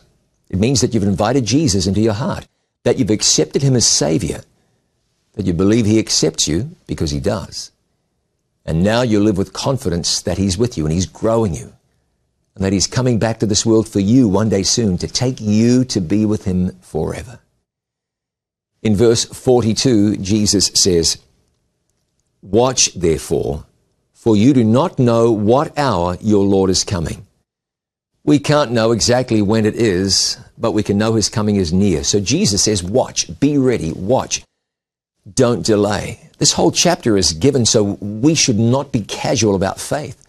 It 0.49 0.59
means 0.59 0.81
that 0.81 0.93
you've 0.93 1.03
invited 1.03 1.45
Jesus 1.45 1.87
into 1.87 2.01
your 2.01 2.13
heart, 2.13 2.47
that 2.83 2.97
you've 2.99 3.09
accepted 3.09 3.61
him 3.61 3.75
as 3.75 3.87
Savior, 3.87 4.43
that 5.33 5.45
you 5.45 5.53
believe 5.53 5.85
he 5.85 5.97
accepts 5.97 6.47
you 6.47 6.75
because 6.87 7.11
he 7.11 7.19
does. 7.19 7.71
And 8.65 8.83
now 8.83 9.01
you 9.01 9.19
live 9.19 9.37
with 9.37 9.53
confidence 9.53 10.21
that 10.21 10.37
he's 10.37 10.57
with 10.57 10.77
you 10.77 10.85
and 10.85 10.93
he's 10.93 11.07
growing 11.07 11.55
you 11.55 11.73
and 12.55 12.65
that 12.65 12.73
He's 12.73 12.87
coming 12.87 13.19
back 13.19 13.39
to 13.39 13.45
this 13.45 13.65
world 13.65 13.87
for 13.87 13.99
you 13.99 14.27
one 14.27 14.49
day 14.49 14.63
soon 14.63 14.97
to 14.97 15.07
take 15.07 15.39
you 15.39 15.85
to 15.85 16.01
be 16.01 16.25
with 16.25 16.45
Him 16.45 16.71
forever. 16.81 17.39
In 18.81 18.95
verse 18.95 19.25
42, 19.25 20.17
Jesus 20.17 20.71
says, 20.73 21.17
Watch 22.41 22.93
therefore, 22.93 23.65
for 24.13 24.35
you 24.35 24.53
do 24.53 24.63
not 24.63 24.97
know 24.97 25.31
what 25.31 25.77
hour 25.77 26.17
your 26.21 26.43
Lord 26.43 26.69
is 26.69 26.83
coming. 26.83 27.27
We 28.23 28.39
can't 28.39 28.71
know 28.71 28.91
exactly 28.91 29.41
when 29.41 29.65
it 29.65 29.75
is, 29.75 30.37
but 30.57 30.71
we 30.71 30.83
can 30.83 30.97
know 30.97 31.13
his 31.13 31.29
coming 31.29 31.55
is 31.55 31.73
near. 31.73 32.03
So 32.03 32.19
Jesus 32.19 32.63
says, 32.63 32.83
watch, 32.83 33.39
be 33.39 33.57
ready, 33.57 33.91
watch. 33.93 34.43
Don't 35.33 35.65
delay. 35.65 36.29
This 36.37 36.53
whole 36.53 36.71
chapter 36.71 37.17
is 37.17 37.33
given 37.33 37.65
so 37.65 37.83
we 37.83 38.33
should 38.33 38.59
not 38.59 38.91
be 38.91 39.01
casual 39.01 39.55
about 39.55 39.79
faith. 39.79 40.27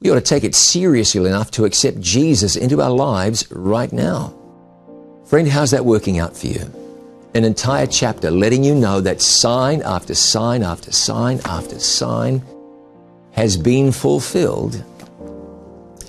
We 0.00 0.10
ought 0.10 0.16
to 0.16 0.20
take 0.20 0.44
it 0.44 0.54
seriously 0.54 1.26
enough 1.26 1.50
to 1.52 1.64
accept 1.64 2.00
Jesus 2.00 2.56
into 2.56 2.80
our 2.80 2.90
lives 2.90 3.50
right 3.50 3.92
now. 3.92 4.34
Friend, 5.26 5.46
how's 5.46 5.70
that 5.70 5.84
working 5.84 6.18
out 6.18 6.36
for 6.36 6.48
you? 6.48 6.81
An 7.34 7.44
entire 7.44 7.86
chapter 7.86 8.30
letting 8.30 8.62
you 8.62 8.74
know 8.74 9.00
that 9.00 9.22
sign 9.22 9.82
after 9.82 10.14
sign 10.14 10.62
after 10.62 10.92
sign 10.92 11.40
after 11.46 11.78
sign 11.78 12.42
has 13.32 13.56
been 13.56 13.90
fulfilled 13.90 14.84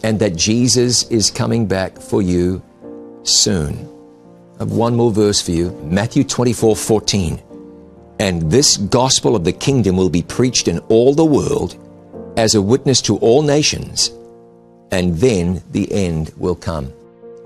and 0.03 0.19
that 0.19 0.35
Jesus 0.35 1.09
is 1.09 1.31
coming 1.31 1.65
back 1.65 1.97
for 1.97 2.21
you 2.21 2.61
soon. 3.23 3.89
I 4.55 4.63
have 4.63 4.73
one 4.73 4.95
more 4.95 5.11
verse 5.11 5.41
for 5.41 5.51
you 5.51 5.71
Matthew 5.83 6.23
24 6.25 6.75
14. 6.75 7.41
And 8.19 8.51
this 8.51 8.77
gospel 8.77 9.35
of 9.35 9.43
the 9.43 9.53
kingdom 9.53 9.97
will 9.97 10.09
be 10.09 10.21
preached 10.21 10.67
in 10.67 10.79
all 10.89 11.13
the 11.13 11.25
world 11.25 11.77
as 12.37 12.55
a 12.55 12.61
witness 12.61 13.01
to 13.01 13.17
all 13.17 13.41
nations, 13.41 14.11
and 14.91 15.15
then 15.17 15.63
the 15.71 15.91
end 15.91 16.31
will 16.37 16.55
come. 16.55 16.93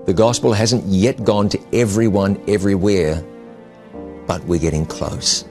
The 0.06 0.14
gospel 0.14 0.52
hasn't 0.52 0.84
yet 0.84 1.24
gone 1.24 1.48
to 1.50 1.60
everyone 1.72 2.42
everywhere, 2.48 3.24
but 4.28 4.44
we're 4.44 4.60
getting 4.60 4.86
close. 4.86 5.44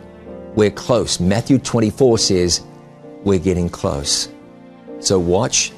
We're 0.55 0.71
close. 0.71 1.19
Matthew 1.19 1.57
24 1.57 2.19
says 2.19 2.61
we're 3.23 3.39
getting 3.39 3.67
close. 3.67 4.29
So 4.99 5.19
watch, 5.19 5.73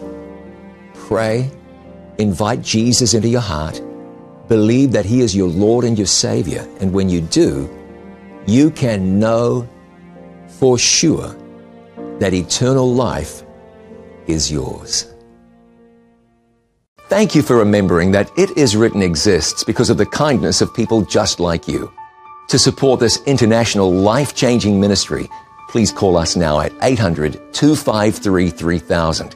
pray, 0.94 1.50
invite 2.20 2.62
Jesus 2.62 3.16
into 3.16 3.30
your 3.30 3.42
heart, 3.42 3.82
believe 4.48 4.92
that 4.92 5.06
He 5.06 5.22
is 5.22 5.36
your 5.36 5.48
Lord 5.48 5.86
and 5.86 5.98
your 5.98 6.08
Savior, 6.08 6.68
and 6.80 6.94
when 6.94 7.10
you 7.10 7.22
do, 7.22 7.68
you 8.46 8.70
can 8.70 9.20
know 9.20 9.68
for 10.48 10.78
sure 10.78 11.36
that 12.20 12.34
eternal 12.34 12.94
life 12.94 13.44
is 14.28 14.52
yours. 14.52 15.14
Thank 17.08 17.34
you 17.34 17.42
for 17.42 17.56
remembering 17.56 18.12
that 18.12 18.30
It 18.38 18.56
Is 18.58 18.76
Written 18.76 19.02
exists 19.02 19.64
because 19.64 19.90
of 19.90 19.98
the 19.98 20.06
kindness 20.06 20.62
of 20.62 20.74
people 20.76 21.02
just 21.02 21.40
like 21.40 21.68
you. 21.68 21.92
To 22.50 22.58
support 22.58 23.00
this 23.00 23.22
international 23.28 23.94
life 23.94 24.34
changing 24.34 24.82
ministry, 24.82 25.30
please 25.70 25.92
call 25.92 26.18
us 26.18 26.36
now 26.36 26.60
at 26.60 26.74
800 26.82 27.54
253 27.54 28.50
3000. 28.50 29.36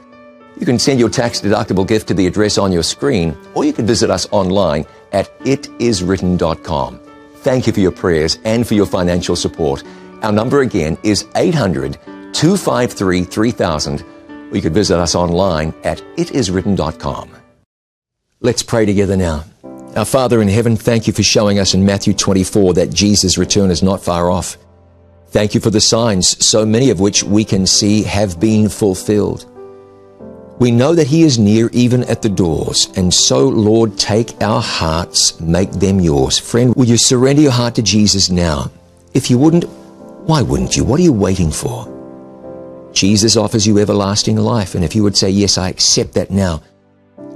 You 0.58 0.66
can 0.66 0.80
send 0.80 0.98
your 0.98 1.08
tax 1.08 1.40
deductible 1.40 1.86
gift 1.86 2.08
to 2.08 2.14
the 2.14 2.26
address 2.26 2.58
on 2.58 2.72
your 2.72 2.82
screen, 2.82 3.36
or 3.54 3.64
you 3.64 3.72
can 3.72 3.86
visit 3.86 4.10
us 4.10 4.26
online 4.32 4.84
at 5.12 5.38
itiswritten.com. 5.40 6.98
Thank 7.36 7.68
you 7.68 7.72
for 7.72 7.78
your 7.78 7.92
prayers 7.92 8.40
and 8.44 8.66
for 8.66 8.74
your 8.74 8.86
financial 8.86 9.36
support. 9.36 9.84
Our 10.22 10.32
number 10.32 10.62
again 10.62 10.98
is 11.04 11.24
800 11.36 11.96
253 12.32 13.22
3000, 13.22 14.02
or 14.50 14.56
you 14.56 14.60
could 14.60 14.74
visit 14.74 14.98
us 14.98 15.14
online 15.14 15.72
at 15.84 15.98
itiswritten.com. 16.16 17.30
Let's 18.40 18.64
pray 18.64 18.86
together 18.86 19.16
now. 19.16 19.44
Our 19.96 20.04
Father 20.04 20.42
in 20.42 20.48
heaven, 20.48 20.76
thank 20.76 21.06
you 21.06 21.12
for 21.12 21.22
showing 21.22 21.60
us 21.60 21.72
in 21.72 21.86
Matthew 21.86 22.14
24 22.14 22.74
that 22.74 22.92
Jesus' 22.92 23.38
return 23.38 23.70
is 23.70 23.80
not 23.80 24.02
far 24.02 24.28
off. 24.28 24.56
Thank 25.28 25.54
you 25.54 25.60
for 25.60 25.70
the 25.70 25.80
signs, 25.80 26.44
so 26.44 26.66
many 26.66 26.90
of 26.90 26.98
which 26.98 27.22
we 27.22 27.44
can 27.44 27.64
see 27.64 28.02
have 28.02 28.40
been 28.40 28.68
fulfilled. 28.68 29.46
We 30.58 30.72
know 30.72 30.96
that 30.96 31.06
He 31.06 31.22
is 31.22 31.38
near 31.38 31.68
even 31.72 32.02
at 32.04 32.22
the 32.22 32.28
doors, 32.28 32.88
and 32.96 33.14
so, 33.14 33.48
Lord, 33.48 33.96
take 33.96 34.42
our 34.42 34.60
hearts, 34.60 35.38
make 35.40 35.70
them 35.70 36.00
yours. 36.00 36.40
Friend, 36.40 36.74
will 36.74 36.86
you 36.86 36.98
surrender 36.98 37.42
your 37.42 37.52
heart 37.52 37.76
to 37.76 37.82
Jesus 37.82 38.30
now? 38.30 38.72
If 39.12 39.30
you 39.30 39.38
wouldn't, 39.38 39.68
why 40.26 40.42
wouldn't 40.42 40.74
you? 40.76 40.82
What 40.82 40.98
are 40.98 41.04
you 41.04 41.12
waiting 41.12 41.52
for? 41.52 41.90
Jesus 42.92 43.36
offers 43.36 43.64
you 43.64 43.78
everlasting 43.78 44.38
life, 44.38 44.74
and 44.74 44.84
if 44.84 44.96
you 44.96 45.04
would 45.04 45.16
say, 45.16 45.30
Yes, 45.30 45.56
I 45.56 45.68
accept 45.68 46.14
that 46.14 46.32
now, 46.32 46.62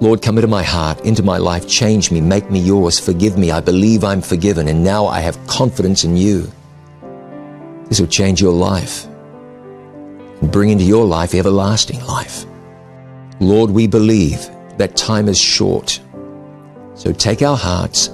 Lord, 0.01 0.23
come 0.23 0.39
into 0.39 0.49
my 0.49 0.63
heart, 0.63 1.01
into 1.01 1.25
my 1.25 1.39
life, 1.39 1.67
change 1.67 2.13
me, 2.13 2.21
make 2.21 2.51
me 2.51 2.61
yours, 2.61 3.01
forgive 3.01 3.37
me. 3.37 3.51
I 3.51 3.61
believe 3.61 4.05
I'm 4.05 4.23
forgiven, 4.23 4.69
and 4.69 4.85
now 4.85 5.07
I 5.07 5.21
have 5.21 5.45
confidence 5.49 6.05
in 6.05 6.17
you. 6.17 6.51
This 7.89 7.99
will 7.99 8.07
change 8.07 8.41
your 8.41 8.53
life 8.53 9.07
and 10.41 10.53
bring 10.53 10.71
into 10.71 10.85
your 10.85 11.05
life 11.05 11.35
everlasting 11.35 12.05
life. 12.05 12.45
Lord, 13.41 13.71
we 13.71 13.89
believe 13.89 14.49
that 14.77 14.97
time 14.97 15.29
is 15.29 15.39
short. 15.39 16.01
So 16.95 17.13
take 17.13 17.43
our 17.43 17.57
hearts, 17.57 18.11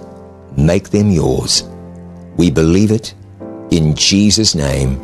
make 0.57 0.89
them 0.89 1.11
yours. 1.11 1.65
We 2.37 2.51
believe 2.51 2.93
it 2.93 3.15
in 3.71 3.95
Jesus' 3.95 4.55
name. 4.55 5.01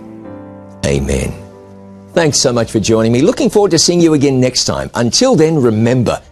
Amen. 0.86 1.32
Thanks 2.12 2.40
so 2.40 2.52
much 2.52 2.70
for 2.70 2.80
joining 2.80 3.12
me. 3.12 3.20
Looking 3.20 3.50
forward 3.50 3.70
to 3.72 3.78
seeing 3.78 4.00
you 4.00 4.14
again 4.14 4.40
next 4.40 4.64
time. 4.64 4.90
Until 4.94 5.36
then, 5.36 5.60
remember, 5.60 6.22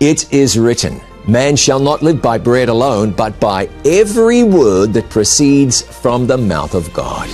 it 0.00 0.32
is 0.32 0.58
written, 0.58 1.00
Man 1.26 1.56
shall 1.56 1.80
not 1.80 2.02
live 2.02 2.22
by 2.22 2.38
bread 2.38 2.68
alone, 2.68 3.10
but 3.10 3.38
by 3.40 3.68
every 3.84 4.42
word 4.42 4.92
that 4.94 5.10
proceeds 5.10 5.82
from 5.82 6.26
the 6.26 6.38
mouth 6.38 6.74
of 6.74 6.92
God. 6.92 7.28